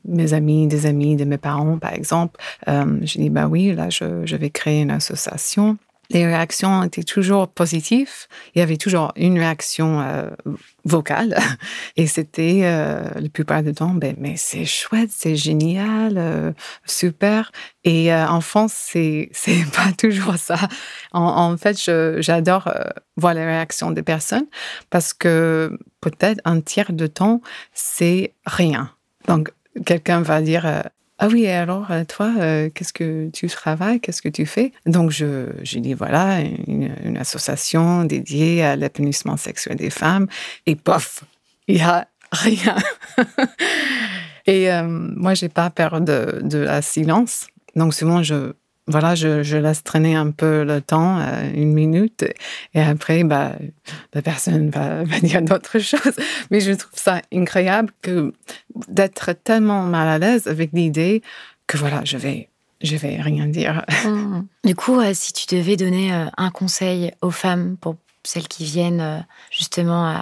mes 0.05 0.33
amis, 0.33 0.67
des 0.67 0.85
amis 0.85 1.17
de 1.17 1.25
mes 1.25 1.37
parents, 1.37 1.77
par 1.77 1.93
exemple, 1.93 2.39
euh, 2.69 2.99
j'ai 3.01 3.19
dit, 3.19 3.29
bah 3.29 3.47
oui, 3.47 3.73
là, 3.73 3.89
je 3.89 4.35
vais 4.35 4.49
créer 4.49 4.81
une 4.81 4.91
association 4.91 5.77
les 6.09 6.25
réactions 6.25 6.83
étaient 6.83 7.03
toujours 7.03 7.47
positives. 7.47 8.27
Il 8.53 8.59
y 8.59 8.61
avait 8.61 8.77
toujours 8.77 9.11
une 9.15 9.39
réaction 9.39 10.01
euh, 10.01 10.29
vocale. 10.83 11.37
Et 11.95 12.07
c'était 12.07 12.61
euh, 12.63 13.03
la 13.15 13.29
plupart 13.29 13.63
du 13.63 13.73
temps, 13.73 13.93
ben, 13.93 14.15
mais 14.17 14.35
c'est 14.37 14.65
chouette, 14.65 15.09
c'est 15.11 15.35
génial, 15.35 16.17
euh, 16.17 16.51
super. 16.85 17.51
Et 17.83 18.13
en 18.13 18.41
France, 18.41 18.73
c'est, 18.73 19.29
c'est 19.33 19.65
pas 19.71 19.91
toujours 19.97 20.35
ça. 20.37 20.59
En, 21.11 21.55
fait, 21.57 21.77
j'adore 22.21 22.71
voir 23.17 23.33
les 23.33 23.45
réactions 23.45 23.91
des 23.91 24.03
personnes 24.03 24.47
parce 24.89 25.13
que 25.13 25.77
peut-être 26.01 26.41
un 26.45 26.61
tiers 26.61 26.93
de 26.93 27.07
temps, 27.07 27.41
c'est 27.73 28.33
rien. 28.45 28.91
Donc, 29.27 29.51
quelqu'un 29.85 30.21
va 30.21 30.41
dire 30.41 30.83
ah 31.23 31.29
oui, 31.29 31.47
alors, 31.47 31.89
euh, 31.89 32.03
toi, 32.03 32.33
euh, 32.37 32.69
qu'est-ce 32.69 32.91
que 32.91 33.29
tu 33.29 33.47
travailles, 33.47 34.01
qu'est-ce 34.01 34.21
que 34.21 34.27
tu 34.27 34.45
fais? 34.45 34.73
Donc, 34.85 35.09
je, 35.09 35.47
dit, 35.79 35.93
voilà, 35.93 36.41
une, 36.41 37.17
association 37.17 38.03
dédiée 38.03 38.61
à 38.61 38.75
l'épanouissement 38.75 39.37
sexuel 39.37 39.77
des 39.77 39.89
femmes, 39.89 40.27
et 40.65 40.75
pof, 40.75 41.23
il 41.69 41.75
n'y 41.75 41.81
a 41.81 42.09
rien. 42.33 42.75
et 44.47 44.69
euh, 44.69 44.83
moi, 44.83 45.33
j'ai 45.33 45.47
pas 45.47 45.69
peur 45.69 46.01
de, 46.01 46.41
de 46.43 46.57
la 46.57 46.81
silence. 46.81 47.47
Donc, 47.77 47.93
souvent, 47.93 48.21
je, 48.21 48.51
voilà, 48.87 49.15
je, 49.15 49.57
laisse 49.57 49.83
traîner 49.83 50.15
un 50.15 50.31
peu 50.31 50.63
le 50.63 50.81
temps, 50.81 51.17
euh, 51.19 51.51
une 51.53 51.71
minute, 51.73 52.25
et 52.73 52.81
après, 52.81 53.23
bah, 53.23 53.53
la 54.13 54.21
personne 54.21 54.69
va, 54.69 55.03
va 55.03 55.19
dire 55.19 55.41
d'autres 55.41 55.79
choses. 55.79 56.15
Mais 56.51 56.59
je 56.59 56.71
trouve 56.73 56.99
ça 56.99 57.21
incroyable 57.33 57.91
que 58.01 58.33
d'être 58.87 59.33
tellement 59.43 59.83
mal 59.83 60.07
à 60.07 60.19
l'aise 60.19 60.47
avec 60.47 60.71
l'idée 60.73 61.21
que 61.67 61.77
voilà, 61.77 62.03
je 62.03 62.17
vais, 62.17 62.49
je 62.81 62.95
vais 62.95 63.21
rien 63.21 63.47
dire. 63.47 63.85
Mmh. 64.03 64.47
Du 64.65 64.75
coup, 64.75 64.99
euh, 64.99 65.11
si 65.13 65.31
tu 65.31 65.55
devais 65.55 65.77
donner 65.77 66.13
euh, 66.13 66.25
un 66.35 66.49
conseil 66.49 67.13
aux 67.21 67.31
femmes 67.31 67.77
pour 67.77 67.95
celles 68.25 68.47
qui 68.47 68.65
viennent 68.65 69.25
justement 69.51 70.21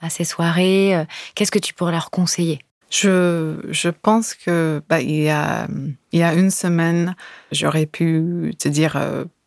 à 0.00 0.10
ces 0.10 0.24
soirées, 0.24 1.06
qu'est-ce 1.34 1.52
que 1.52 1.60
tu 1.60 1.74
pourrais 1.74 1.92
leur 1.92 2.10
conseiller? 2.10 2.58
Je, 3.00 3.88
pense 3.90 4.34
que 4.34 4.82
bah, 4.88 5.00
il, 5.00 5.22
y 5.22 5.30
a, 5.30 5.68
une 6.12 6.50
semaine, 6.50 7.14
j'aurais 7.52 7.86
pu 7.86 8.54
te 8.58 8.68
dire 8.68 8.98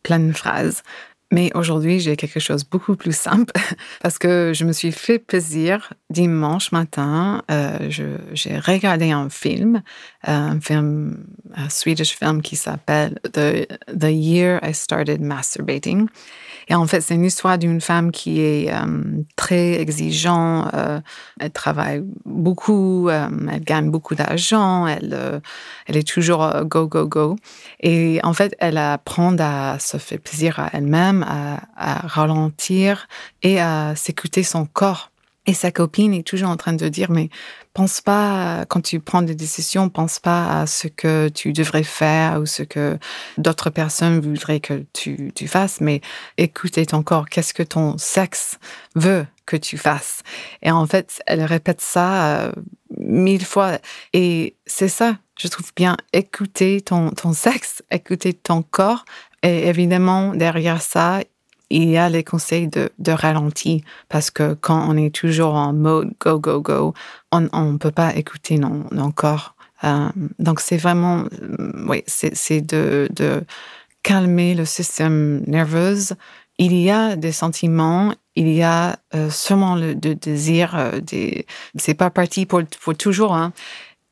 plein 0.02 0.20
de 0.20 0.32
phrases. 0.32 0.82
Mais 1.32 1.52
aujourd'hui, 1.54 2.00
j'ai 2.00 2.16
quelque 2.16 2.40
chose 2.40 2.64
de 2.64 2.68
beaucoup 2.68 2.96
plus 2.96 3.16
simple 3.16 3.52
parce 4.02 4.18
que 4.18 4.52
je 4.52 4.64
me 4.64 4.72
suis 4.72 4.90
fait 4.90 5.20
plaisir 5.20 5.92
dimanche 6.10 6.72
matin. 6.72 7.42
Euh, 7.50 7.88
j'ai 8.32 8.58
regardé 8.58 9.12
un 9.12 9.30
film, 9.30 9.76
euh, 10.26 10.30
un 10.32 10.60
film, 10.60 11.24
un 11.54 11.68
Swedish 11.68 12.16
film 12.16 12.42
qui 12.42 12.56
s'appelle 12.56 13.20
The 13.32 14.10
Year 14.10 14.58
I 14.64 14.74
Started 14.74 15.20
Masturbating. 15.20 16.08
Et 16.70 16.74
en 16.76 16.86
fait, 16.86 17.00
c'est 17.00 17.16
une 17.16 17.24
histoire 17.24 17.58
d'une 17.58 17.80
femme 17.80 18.12
qui 18.12 18.40
est 18.40 18.72
euh, 18.72 19.22
très 19.34 19.80
exigeante. 19.80 20.70
Euh, 20.72 21.00
elle 21.40 21.50
travaille 21.50 22.04
beaucoup, 22.24 23.08
euh, 23.08 23.28
elle 23.50 23.64
gagne 23.64 23.90
beaucoup 23.90 24.14
d'argent, 24.14 24.86
elle, 24.86 25.42
elle 25.86 25.96
est 25.96 26.06
toujours 26.06 26.48
go, 26.64 26.86
go, 26.86 27.08
go. 27.08 27.36
Et 27.80 28.20
en 28.22 28.32
fait, 28.32 28.54
elle 28.60 28.78
apprend 28.78 29.36
à 29.40 29.80
se 29.80 29.96
faire 29.96 30.20
plaisir 30.20 30.60
à 30.60 30.70
elle-même, 30.72 31.24
à, 31.28 31.60
à 31.76 32.06
ralentir 32.06 33.08
et 33.42 33.60
à 33.60 33.94
s'écouter 33.96 34.44
son 34.44 34.64
corps. 34.64 35.09
Et 35.46 35.54
sa 35.54 35.72
copine 35.72 36.12
est 36.12 36.26
toujours 36.26 36.50
en 36.50 36.56
train 36.56 36.74
de 36.74 36.88
dire, 36.88 37.10
mais 37.10 37.30
pense 37.72 38.02
pas, 38.02 38.66
quand 38.68 38.82
tu 38.82 39.00
prends 39.00 39.22
des 39.22 39.34
décisions, 39.34 39.88
pense 39.88 40.18
pas 40.18 40.60
à 40.60 40.66
ce 40.66 40.86
que 40.86 41.28
tu 41.28 41.52
devrais 41.52 41.82
faire 41.82 42.40
ou 42.40 42.46
ce 42.46 42.62
que 42.62 42.98
d'autres 43.38 43.70
personnes 43.70 44.20
voudraient 44.20 44.60
que 44.60 44.84
tu, 44.92 45.32
tu 45.34 45.48
fasses, 45.48 45.80
mais 45.80 46.02
écoute 46.36 46.78
ton 46.86 47.02
corps. 47.02 47.28
Qu'est-ce 47.28 47.54
que 47.54 47.62
ton 47.62 47.96
sexe 47.96 48.58
veut 48.94 49.26
que 49.46 49.56
tu 49.56 49.78
fasses? 49.78 50.22
Et 50.62 50.70
en 50.70 50.86
fait, 50.86 51.22
elle 51.26 51.42
répète 51.42 51.80
ça 51.80 52.42
euh, 52.42 52.52
mille 52.98 53.44
fois. 53.44 53.78
Et 54.12 54.56
c'est 54.66 54.88
ça, 54.88 55.16
je 55.38 55.48
trouve 55.48 55.70
bien, 55.74 55.96
écouter 56.12 56.82
ton, 56.82 57.10
ton 57.10 57.32
sexe, 57.32 57.82
écouter 57.90 58.34
ton 58.34 58.62
corps. 58.62 59.06
Et 59.42 59.68
évidemment, 59.68 60.34
derrière 60.34 60.82
ça, 60.82 61.20
il 61.70 61.88
y 61.88 61.96
a 61.96 62.08
les 62.08 62.24
conseils 62.24 62.68
de, 62.68 62.90
de 62.98 63.12
ralenti 63.12 63.84
parce 64.08 64.30
que 64.30 64.54
quand 64.54 64.88
on 64.88 64.96
est 64.96 65.14
toujours 65.14 65.54
en 65.54 65.72
mode 65.72 66.10
go, 66.20 66.38
go, 66.38 66.60
go, 66.60 66.94
on 67.32 67.40
ne 67.40 67.78
peut 67.78 67.92
pas 67.92 68.14
écouter 68.16 68.58
non, 68.58 68.84
non 68.90 69.12
corps. 69.12 69.54
Euh, 69.84 70.08
donc, 70.38 70.60
c'est 70.60 70.76
vraiment, 70.76 71.24
euh, 71.40 71.72
oui, 71.86 72.02
c'est 72.06 72.60
de, 72.60 73.08
de 73.14 73.42
calmer 74.02 74.54
le 74.54 74.64
système 74.64 75.42
nerveux. 75.46 75.96
Il 76.58 76.74
y 76.74 76.90
a 76.90 77.16
des 77.16 77.32
sentiments, 77.32 78.12
il 78.36 78.52
y 78.52 78.62
a 78.62 78.98
euh, 79.14 79.30
sûrement 79.30 79.76
le 79.76 79.94
désir. 79.94 80.76
Euh, 80.76 81.00
des, 81.00 81.46
c'est 81.76 81.94
pas 81.94 82.10
parti 82.10 82.44
pour, 82.46 82.62
pour 82.82 82.94
toujours. 82.94 83.34
Hein 83.34 83.52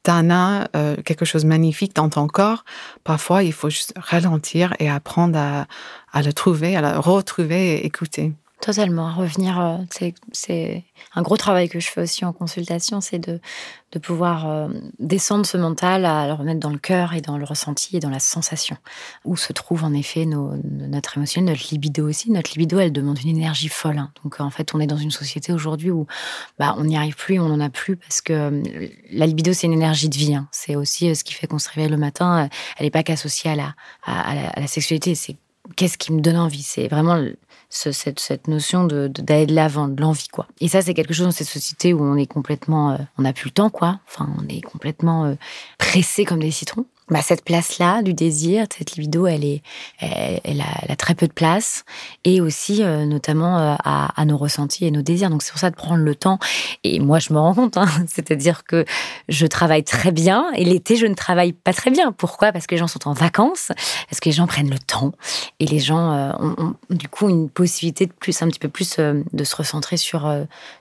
t'en 0.02 0.30
as 0.30 0.68
euh, 0.76 0.96
quelque 1.04 1.24
chose 1.24 1.42
de 1.42 1.48
magnifique 1.48 1.94
dans 1.94 2.08
ton 2.08 2.26
corps, 2.26 2.64
parfois 3.04 3.42
il 3.42 3.52
faut 3.52 3.70
juste 3.70 3.92
ralentir 3.96 4.74
et 4.78 4.88
apprendre 4.88 5.38
à, 5.38 5.66
à 6.12 6.22
le 6.22 6.32
trouver, 6.32 6.76
à 6.76 6.80
le 6.80 6.98
retrouver 6.98 7.74
et 7.76 7.86
écouter. 7.86 8.32
Totalement. 8.60 9.14
Revenir, 9.14 9.60
euh, 9.60 9.76
c'est 10.32 10.84
un 11.14 11.22
gros 11.22 11.36
travail 11.36 11.68
que 11.68 11.78
je 11.78 11.88
fais 11.88 12.02
aussi 12.02 12.24
en 12.24 12.32
consultation, 12.32 13.00
c'est 13.00 13.20
de, 13.20 13.40
pouvoir 14.02 14.50
euh, 14.50 14.68
descendre 14.98 15.46
ce 15.46 15.56
mental 15.56 16.04
à 16.04 16.26
le 16.26 16.32
remettre 16.32 16.58
dans 16.58 16.70
le 16.70 16.78
cœur 16.78 17.14
et 17.14 17.20
dans 17.20 17.38
le 17.38 17.44
ressenti 17.44 17.96
et 17.96 18.00
dans 18.00 18.10
la 18.10 18.18
sensation, 18.18 18.76
où 19.24 19.36
se 19.36 19.52
trouve 19.52 19.84
en 19.84 19.92
effet 19.92 20.26
nos, 20.26 20.54
notre 20.64 21.16
émotion, 21.18 21.42
notre 21.42 21.68
libido 21.70 22.08
aussi. 22.08 22.32
Notre 22.32 22.50
libido, 22.50 22.80
elle 22.80 22.92
demande 22.92 23.20
une 23.22 23.28
énergie 23.28 23.68
folle. 23.68 23.98
Hein. 23.98 24.10
Donc 24.24 24.40
en 24.40 24.50
fait, 24.50 24.74
on 24.74 24.80
est 24.80 24.88
dans 24.88 24.96
une 24.96 25.12
société 25.12 25.52
aujourd'hui 25.52 25.92
où 25.92 26.08
bah, 26.58 26.74
on 26.78 26.84
n'y 26.84 26.96
arrive 26.96 27.14
plus, 27.14 27.38
on 27.38 27.48
n'en 27.48 27.60
a 27.60 27.70
plus, 27.70 27.96
parce 27.96 28.20
que 28.20 28.32
euh, 28.32 28.88
la 29.12 29.26
libido, 29.26 29.52
c'est 29.52 29.68
une 29.68 29.72
énergie 29.72 30.08
de 30.08 30.16
vie. 30.16 30.34
Hein. 30.34 30.48
C'est 30.50 30.74
aussi 30.74 31.14
ce 31.14 31.22
qui 31.22 31.32
fait 31.32 31.46
qu'on 31.46 31.60
se 31.60 31.70
réveille 31.70 31.90
le 31.90 31.96
matin. 31.96 32.48
Elle 32.76 32.86
n'est 32.86 32.90
pas 32.90 33.04
qu'associée 33.04 33.52
à, 33.52 33.56
la, 33.56 33.74
à 34.04 34.60
la 34.60 34.66
sexualité, 34.66 35.14
c'est 35.14 35.36
qu'est-ce 35.76 35.98
qui 35.98 36.12
me 36.12 36.20
donne 36.20 36.36
envie 36.36 36.62
C'est 36.62 36.88
vraiment 36.88 37.22
cette, 37.70 38.48
notion 38.48 38.84
d'aller 38.84 39.08
de, 39.08 39.22
d'aller 39.22 39.46
de 39.46 39.54
l'avant, 39.54 39.88
de 39.88 40.00
l'envie, 40.00 40.28
quoi. 40.28 40.46
Et 40.60 40.68
ça, 40.68 40.82
c'est 40.82 40.94
quelque 40.94 41.12
chose 41.12 41.26
dans 41.26 41.32
cette 41.32 41.48
société 41.48 41.92
où 41.92 42.02
on 42.02 42.16
est 42.16 42.26
complètement, 42.26 42.92
euh, 42.92 42.96
on 43.18 43.22
n'a 43.22 43.32
plus 43.32 43.46
le 43.46 43.52
temps, 43.52 43.70
quoi. 43.70 44.00
Enfin, 44.08 44.28
on 44.38 44.48
est 44.48 44.60
complètement 44.60 45.24
euh, 45.26 45.34
pressé 45.78 46.24
comme 46.24 46.40
des 46.40 46.50
citrons 46.50 46.86
bah, 47.10 47.22
cette 47.22 47.44
place-là 47.44 48.02
du 48.02 48.12
désir, 48.12 48.66
cette 48.76 48.92
libido, 48.92 49.26
elle 49.26 49.44
est, 49.44 49.62
elle, 50.00 50.60
a, 50.60 50.96
très 50.96 51.14
peu 51.14 51.26
de 51.26 51.32
place 51.32 51.84
et 52.24 52.40
aussi 52.40 52.82
euh, 52.82 53.06
notamment 53.06 53.58
euh, 53.58 53.74
à, 53.82 54.24
nos 54.26 54.36
ressentis 54.36 54.84
et 54.84 54.90
nos 54.90 55.00
désirs. 55.00 55.30
Donc 55.30 55.42
c'est 55.42 55.50
pour 55.50 55.60
ça 55.60 55.70
de 55.70 55.76
prendre 55.76 56.04
le 56.04 56.14
temps. 56.14 56.38
Et 56.84 57.00
moi, 57.00 57.18
je 57.18 57.32
me 57.32 57.38
rends 57.38 57.54
compte, 57.54 57.76
hein, 57.76 57.86
c'est-à-dire 58.08 58.64
que 58.64 58.84
je 59.28 59.46
travaille 59.46 59.84
très 59.84 60.12
bien 60.12 60.50
et 60.54 60.64
l'été, 60.64 60.96
je 60.96 61.06
ne 61.06 61.14
travaille 61.14 61.52
pas 61.52 61.72
très 61.72 61.90
bien. 61.90 62.12
Pourquoi? 62.12 62.52
Parce 62.52 62.66
que 62.66 62.74
les 62.74 62.78
gens 62.78 62.88
sont 62.88 63.08
en 63.08 63.14
vacances, 63.14 63.72
parce 64.10 64.20
que 64.20 64.28
les 64.28 64.34
gens 64.34 64.46
prennent 64.46 64.70
le 64.70 64.78
temps 64.78 65.12
et 65.60 65.66
les 65.66 65.78
gens 65.78 66.12
euh, 66.12 66.32
ont, 66.38 66.74
du 66.90 67.08
coup 67.08 67.28
une 67.28 67.48
possibilité 67.48 68.06
de 68.06 68.12
plus, 68.12 68.42
un 68.42 68.48
petit 68.48 68.58
peu 68.58 68.68
plus 68.68 68.98
de 68.98 69.44
se 69.44 69.56
recentrer 69.56 69.96
sur 69.96 70.30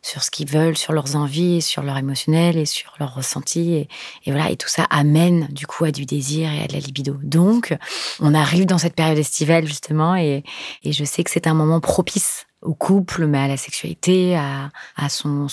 sur 0.01 0.23
ce 0.23 0.31
qu'ils 0.31 0.49
veulent, 0.49 0.77
sur 0.77 0.93
leurs 0.93 1.15
envies, 1.15 1.61
sur 1.61 1.83
leur 1.83 1.97
émotionnel 1.97 2.57
et 2.57 2.65
sur 2.65 2.93
leurs 2.99 3.15
ressentis. 3.15 3.73
Et, 3.73 3.89
et 4.25 4.31
voilà, 4.31 4.51
et 4.51 4.57
tout 4.57 4.69
ça 4.69 4.85
amène 4.89 5.47
du 5.51 5.67
coup 5.67 5.85
à 5.85 5.91
du 5.91 6.05
désir 6.05 6.16
et 6.53 6.63
à 6.63 6.67
de 6.67 6.73
la 6.73 6.79
libido. 6.79 7.17
Donc, 7.23 7.75
on 8.19 8.33
arrive 8.33 8.65
dans 8.65 8.77
cette 8.77 8.95
période 8.95 9.17
estivale 9.17 9.65
justement 9.65 10.15
et, 10.15 10.43
je 10.85 11.03
sais 11.03 11.23
que 11.23 11.31
c'est 11.31 11.47
un 11.47 11.53
moment 11.53 11.79
propice 11.79 12.45
au 12.63 12.73
couple, 12.73 13.27
mais 13.27 13.37
à 13.37 13.47
la 13.47 13.57
sexualité, 13.57 14.35
à, 14.35 14.71
son, 15.09 15.47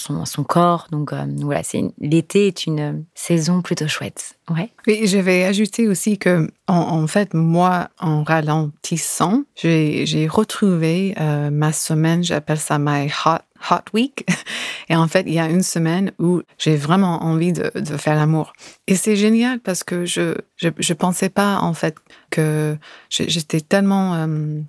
corps. 0.48 0.87
Donc 0.90 1.12
euh, 1.12 1.24
voilà, 1.42 1.62
c'est 1.62 1.83
l'été 1.98 2.46
est 2.46 2.66
une 2.66 3.05
saison 3.14 3.61
plutôt 3.62 3.88
chouette. 3.88 4.37
Ouais. 4.50 4.70
Oui, 4.87 5.07
je 5.07 5.18
vais 5.18 5.44
ajouter 5.44 5.87
aussi 5.87 6.18
que 6.18 6.48
en, 6.66 7.07
fait, 7.07 7.35
moi, 7.35 7.90
en 7.98 8.22
ralentissant, 8.24 9.42
j'ai 9.55 10.29
retrouvé 10.29 11.14
euh, 11.20 11.50
ma 11.50 11.72
semaine, 11.72 12.24
j'appelle 12.24 12.59
ça 12.59 12.79
my 12.79 13.11
hot 13.24 13.38
hot 13.70 13.90
week. 13.92 14.27
Et 14.88 14.96
en 14.96 15.09
fait, 15.09 15.24
il 15.27 15.35
y 15.35 15.38
a 15.38 15.48
une 15.48 15.62
semaine 15.62 16.12
où 16.18 16.42
j'ai 16.59 16.77
vraiment 16.77 17.22
envie 17.22 17.53
de, 17.53 17.70
faire 17.96 18.16
l'amour. 18.16 18.53
Et 18.87 18.96
c'est 18.96 19.16
génial 19.16 19.61
parce 19.61 19.83
que 19.83 20.05
je, 20.05 20.35
je, 20.57 20.68
je 20.79 20.92
pensais 20.92 21.31
pas, 21.31 21.59
en 21.59 21.74
fait, 21.74 21.96
que 22.31 22.77
j'étais 23.09 23.61
tellement, 23.61 24.14
euh, 24.14 24.61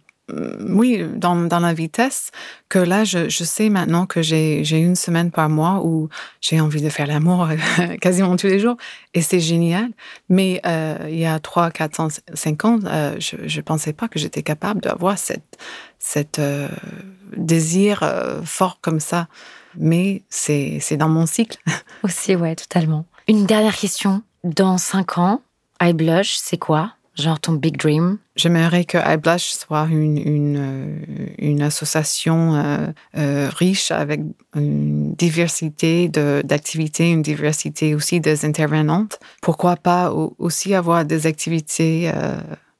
oui, 0.59 1.03
dans, 1.15 1.35
dans 1.35 1.59
la 1.59 1.73
vitesse, 1.73 2.31
que 2.69 2.79
là, 2.79 3.03
je, 3.03 3.29
je 3.29 3.43
sais 3.43 3.69
maintenant 3.69 4.05
que 4.05 4.21
j'ai 4.21 4.63
une 4.71 4.95
semaine 4.95 5.31
par 5.31 5.49
mois 5.49 5.81
où 5.83 6.09
j'ai 6.41 6.59
envie 6.59 6.81
de 6.81 6.89
faire 6.89 7.07
l'amour 7.07 7.47
quasiment 8.01 8.35
tous 8.35 8.47
les 8.47 8.59
jours. 8.59 8.77
Et 9.13 9.21
c'est 9.21 9.39
génial. 9.39 9.89
Mais 10.29 10.61
euh, 10.65 10.97
il 11.09 11.19
y 11.19 11.25
a 11.25 11.39
3, 11.39 11.71
4, 11.71 12.09
5 12.33 12.65
ans, 12.65 12.79
euh, 12.85 13.15
je 13.19 13.35
ne 13.35 13.61
pensais 13.61 13.93
pas 13.93 14.07
que 14.07 14.17
j'étais 14.17 14.43
capable 14.43 14.81
d'avoir 14.81 15.17
cette, 15.17 15.57
cette 16.05 16.39
euh, 16.39 16.69
désir 17.35 18.03
euh, 18.03 18.41
fort 18.43 18.79
comme 18.81 18.99
ça. 18.99 19.27
Mais 19.77 20.23
c'est 20.29 20.97
dans 20.97 21.09
mon 21.09 21.25
cycle. 21.25 21.57
Aussi, 22.03 22.35
ouais, 22.35 22.55
totalement. 22.55 23.05
Une 23.27 23.45
dernière 23.45 23.75
question. 23.75 24.21
Dans 24.43 24.77
5 24.77 25.17
ans, 25.17 25.41
I 25.81 25.93
Blush, 25.93 26.35
c'est 26.35 26.57
quoi? 26.57 26.91
Genre 27.17 27.39
ton 27.39 27.53
big 27.53 27.77
dream? 27.77 28.17
J'aimerais 28.35 28.83
que 28.83 28.97
iBlush 28.97 29.53
soit 29.53 29.87
une, 29.89 30.17
une, 30.17 30.57
euh, 30.57 31.27
une 31.37 31.61
association 31.61 32.55
euh, 32.55 32.87
euh, 33.17 33.49
riche 33.55 33.89
avec 33.91 34.19
une 34.53 35.13
diversité 35.13 36.09
d'activités, 36.09 37.09
une 37.09 37.21
diversité 37.21 37.95
aussi 37.95 38.19
des 38.19 38.43
intervenantes. 38.45 39.19
Pourquoi 39.41 39.77
pas 39.77 40.11
aussi 40.37 40.75
avoir 40.75 41.05
des 41.05 41.25
activités 41.25 42.11
euh, 42.13 42.35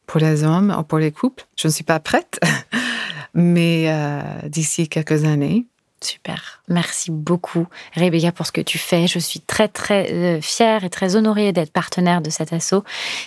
pour 0.06 0.20
les 0.20 0.44
hommes 0.44 0.76
ou 0.78 0.84
pour 0.84 1.00
les 1.00 1.12
couples? 1.14 1.46
Je 1.58 1.70
ne 1.70 1.72
suis 1.72 1.86
pas 1.86 2.02
prête, 2.02 2.38
mais 3.36 3.86
euh, 3.88 4.22
d'ici 4.48 4.88
quelques 4.88 5.26
années, 5.26 5.68
Super. 6.02 6.62
Merci 6.68 7.10
beaucoup, 7.10 7.66
Rebecca, 7.96 8.32
pour 8.32 8.46
ce 8.46 8.52
que 8.52 8.62
tu 8.62 8.78
fais. 8.78 9.08
Je 9.08 9.18
suis 9.18 9.40
très, 9.40 9.68
très 9.68 10.12
euh, 10.12 10.42
fière 10.42 10.84
et 10.84 10.90
très 10.90 11.16
honorée 11.16 11.52
d'être 11.52 11.72
partenaire 11.72 12.22
de 12.22 12.30
cet 12.30 12.54
assaut 12.54 12.84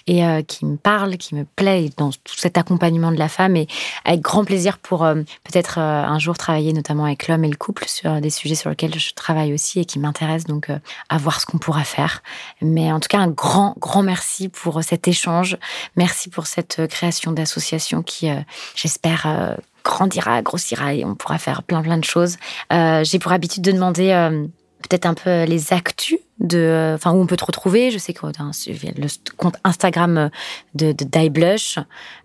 et 0.07 0.25
euh, 0.25 0.43
qui 0.43 0.65
me 0.65 0.77
parle, 0.77 1.17
qui 1.17 1.35
me 1.35 1.45
plaît 1.45 1.91
dans 1.97 2.11
tout 2.11 2.37
cet 2.37 2.57
accompagnement 2.57 3.11
de 3.11 3.17
la 3.17 3.29
femme 3.29 3.57
et 3.57 3.67
avec 4.05 4.21
grand 4.21 4.45
plaisir 4.45 4.79
pour 4.79 5.01
peut-être 5.01 5.79
un 5.79 6.19
jour 6.21 6.39
travailler 6.39 6.73
notamment 6.73 7.05
avec 7.07 7.27
l'homme 7.27 7.43
et 7.43 7.49
le 7.49 7.57
couple 7.57 7.89
sur 7.89 8.21
des 8.21 8.31
sujets 8.31 8.55
sur 8.55 8.71
lesquels 8.71 8.97
je 8.97 9.13
travaille 9.15 9.53
aussi 9.55 9.81
et 9.81 9.85
qui 9.85 9.99
m'intéressent 9.99 10.47
donc 10.47 10.69
à 11.09 11.19
voir 11.19 11.41
ce 11.41 11.47
qu'on 11.47 11.59
pourra 11.59 11.85
faire. 11.85 12.23
Mais 12.61 12.93
en 12.93 13.01
tout 13.01 13.09
cas, 13.09 13.19
un 13.19 13.29
grand, 13.31 13.75
grand 13.79 14.03
merci 14.03 14.51
pour 14.51 14.85
cet 14.85 15.09
échange. 15.09 15.57
Merci 15.97 16.29
pour 16.29 16.47
cette 16.47 16.87
création 16.87 17.33
d'association 17.33 18.03
qui, 18.03 18.29
j'espère, 18.77 19.57
grandira, 19.89 20.43
grossira 20.43 20.95
et 20.95 21.05
on 21.05 21.15
pourra 21.15 21.39
faire 21.39 21.63
plein 21.63 21.83
plein 21.83 21.97
de 21.97 22.05
choses. 22.05 22.37
Euh, 22.73 23.03
J'ai 23.05 23.19
pour 23.19 23.33
habitude 23.33 23.63
de 23.63 23.73
demander 23.73 24.11
euh, 24.11 24.47
peut-être 24.83 25.07
un 25.07 25.15
peu 25.15 25.45
les 25.45 25.73
actus 25.73 26.19
de, 26.39 26.59
euh, 26.59 26.95
enfin 26.95 27.13
où 27.13 27.21
on 27.21 27.27
peut 27.27 27.37
te 27.37 27.45
retrouver. 27.45 27.91
Je 27.91 27.99
sais 27.99 28.13
que 28.13 28.27
le 28.27 29.07
compte 29.37 29.57
Instagram 29.65 30.31
de, 30.75 30.93
de 30.93 31.05
Die 31.05 31.31
Blush. 31.31 31.79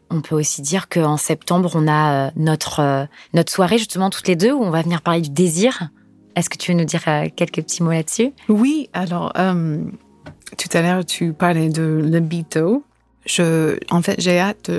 On 0.09 0.21
peut 0.21 0.35
aussi 0.35 0.61
dire 0.61 0.89
qu'en 0.89 1.17
septembre 1.17 1.71
on 1.73 1.87
a 1.87 2.31
notre 2.35 3.07
notre 3.33 3.51
soirée 3.51 3.79
justement 3.79 4.11
toutes 4.11 4.27
les 4.27 4.35
deux 4.35 4.51
où 4.51 4.61
on 4.61 4.69
va 4.69 4.83
venir 4.83 5.01
parler 5.01 5.21
du 5.21 5.31
désir 5.31 5.89
Est-ce 6.35 6.51
que 6.51 6.57
tu 6.57 6.71
veux 6.71 6.77
nous 6.77 6.85
dire 6.85 7.03
quelques 7.35 7.63
petits 7.63 7.81
mots 7.81 7.91
là-dessus? 7.91 8.31
Oui, 8.47 8.89
alors 8.93 9.33
tout 9.33 10.77
à 10.77 10.81
l'heure 10.83 11.03
tu 11.03 11.33
parlais 11.33 11.69
de 11.69 11.99
libido. 12.03 12.83
Je, 13.25 13.77
en 13.89 14.01
fait, 14.01 14.19
j'ai 14.19 14.37
hâte 14.37 14.69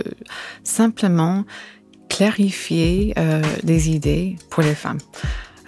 simplement 0.63 1.45
clarifier 2.09 3.15
des 3.63 3.91
idées 3.91 4.37
pour 4.51 4.63
les 4.63 4.75
femmes. 4.75 4.99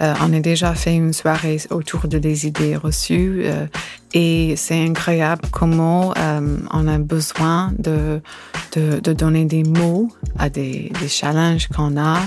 Euh, 0.03 0.14
on 0.20 0.33
a 0.35 0.40
déjà 0.40 0.75
fait 0.75 0.94
une 0.94 1.12
soirée 1.12 1.59
autour 1.70 2.07
de 2.07 2.18
des 2.18 2.46
idées 2.46 2.77
reçues 2.77 3.42
euh, 3.44 3.66
et 4.12 4.55
c'est 4.57 4.85
incroyable 4.85 5.42
comment 5.51 6.12
euh, 6.18 6.59
on 6.70 6.87
a 6.87 6.99
besoin 6.99 7.72
de, 7.79 8.20
de, 8.75 9.12
donner 9.14 9.46
des 9.46 9.62
mots 9.62 10.11
à 10.38 10.51
des, 10.51 10.92
des 11.01 11.09
challenges 11.09 11.68
qu'on 11.68 11.96
a, 11.99 12.20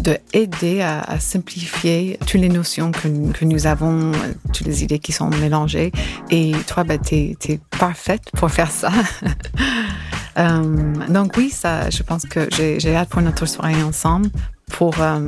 de 0.00 0.18
aider 0.32 0.82
à, 0.82 1.20
simplifier 1.20 2.18
toutes 2.26 2.40
les 2.40 2.48
notions 2.48 2.90
que, 2.90 3.32
que, 3.32 3.44
nous 3.44 3.66
avons, 3.66 4.10
toutes 4.52 4.66
les 4.66 4.82
idées 4.82 4.98
qui 4.98 5.12
sont 5.12 5.30
mélangées. 5.30 5.92
Et 6.30 6.52
toi, 6.66 6.82
bah, 6.82 6.98
tu 6.98 7.14
es, 7.14 7.60
parfaite 7.78 8.22
pour 8.36 8.50
faire 8.50 8.70
ça. 8.70 8.90
donc 10.36 11.32
oui, 11.36 11.50
ça, 11.50 11.90
je 11.90 12.02
pense 12.02 12.24
que 12.24 12.48
j'ai 12.50 12.96
hâte 12.96 13.08
pour 13.08 13.22
notre 13.22 13.46
soirée 13.46 13.82
ensemble 13.82 14.30
pour 14.70 15.00
euh, 15.00 15.20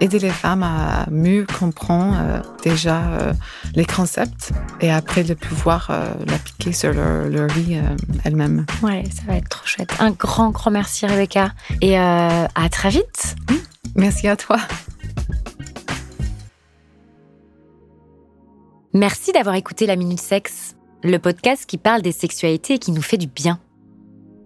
aider 0.00 0.18
les 0.18 0.30
femmes 0.30 0.62
à 0.62 1.06
mieux 1.10 1.46
comprendre 1.46 2.16
euh, 2.18 2.40
déjà 2.62 3.02
euh, 3.02 3.32
les 3.74 3.84
concepts 3.84 4.52
et 4.80 4.90
après 4.90 5.22
de 5.22 5.34
pouvoir 5.34 5.90
l'appliquer 6.26 6.72
sur 6.72 6.92
leur, 6.92 7.28
leur 7.28 7.48
vie 7.48 7.78
elle-même. 8.24 8.66
Ouais, 8.82 9.04
ça 9.14 9.22
va 9.26 9.36
être 9.36 9.48
trop 9.48 9.66
chouette. 9.66 9.94
Un 10.00 10.10
grand, 10.10 10.50
grand 10.50 10.70
merci 10.70 11.06
Rebecca 11.06 11.52
et 11.80 11.96
à 11.96 12.68
très 12.70 12.90
vite. 12.90 13.36
Merci 13.94 14.28
à 14.28 14.36
toi. 14.36 14.58
Merci 18.92 19.30
d'avoir 19.32 19.54
écouté 19.54 19.86
La 19.86 19.94
Minute 19.94 20.20
Sexe, 20.20 20.74
le 21.04 21.18
podcast 21.18 21.64
qui 21.66 21.78
parle 21.78 22.02
des 22.02 22.12
sexualités 22.12 22.74
et 22.74 22.78
qui 22.78 22.90
nous 22.90 23.02
fait 23.02 23.18
du 23.18 23.28
bien. 23.28 23.60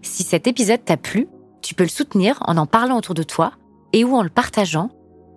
Si 0.04 0.22
cet 0.22 0.46
épisode 0.46 0.84
t'a 0.84 0.96
plu, 0.96 1.28
tu 1.62 1.74
peux 1.74 1.82
le 1.82 1.88
soutenir 1.88 2.38
en 2.46 2.56
en 2.56 2.66
parlant 2.66 2.98
autour 2.98 3.14
de 3.14 3.22
toi 3.22 3.52
et 3.92 4.04
ou 4.04 4.14
en 4.14 4.22
le 4.22 4.28
partageant. 4.28 4.90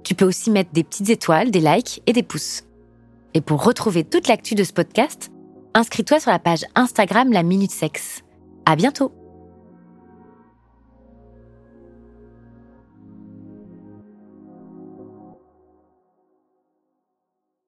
Tu 0.04 0.14
peux 0.14 0.26
aussi 0.26 0.52
mettre 0.52 0.72
des 0.74 0.84
petites 0.84 1.10
étoiles, 1.10 1.52
des 1.52 1.62
likes 1.62 2.02
et 2.06 2.14
des 2.14 2.24
pouces. 2.24 2.64
Et 3.34 3.42
pour 3.42 3.64
retrouver 3.64 4.04
toute 4.04 4.28
l'actu 4.28 4.56
de 4.56 4.64
ce 4.64 4.74
podcast, 4.74 5.32
inscris-toi 5.74 6.20
sur 6.20 6.32
la 6.32 6.40
page 6.40 6.66
Instagram 6.76 7.32
La 7.32 7.44
Minute 7.44 7.72
Sexe. 7.72 8.24
À 8.66 8.76
bientôt! 8.76 9.27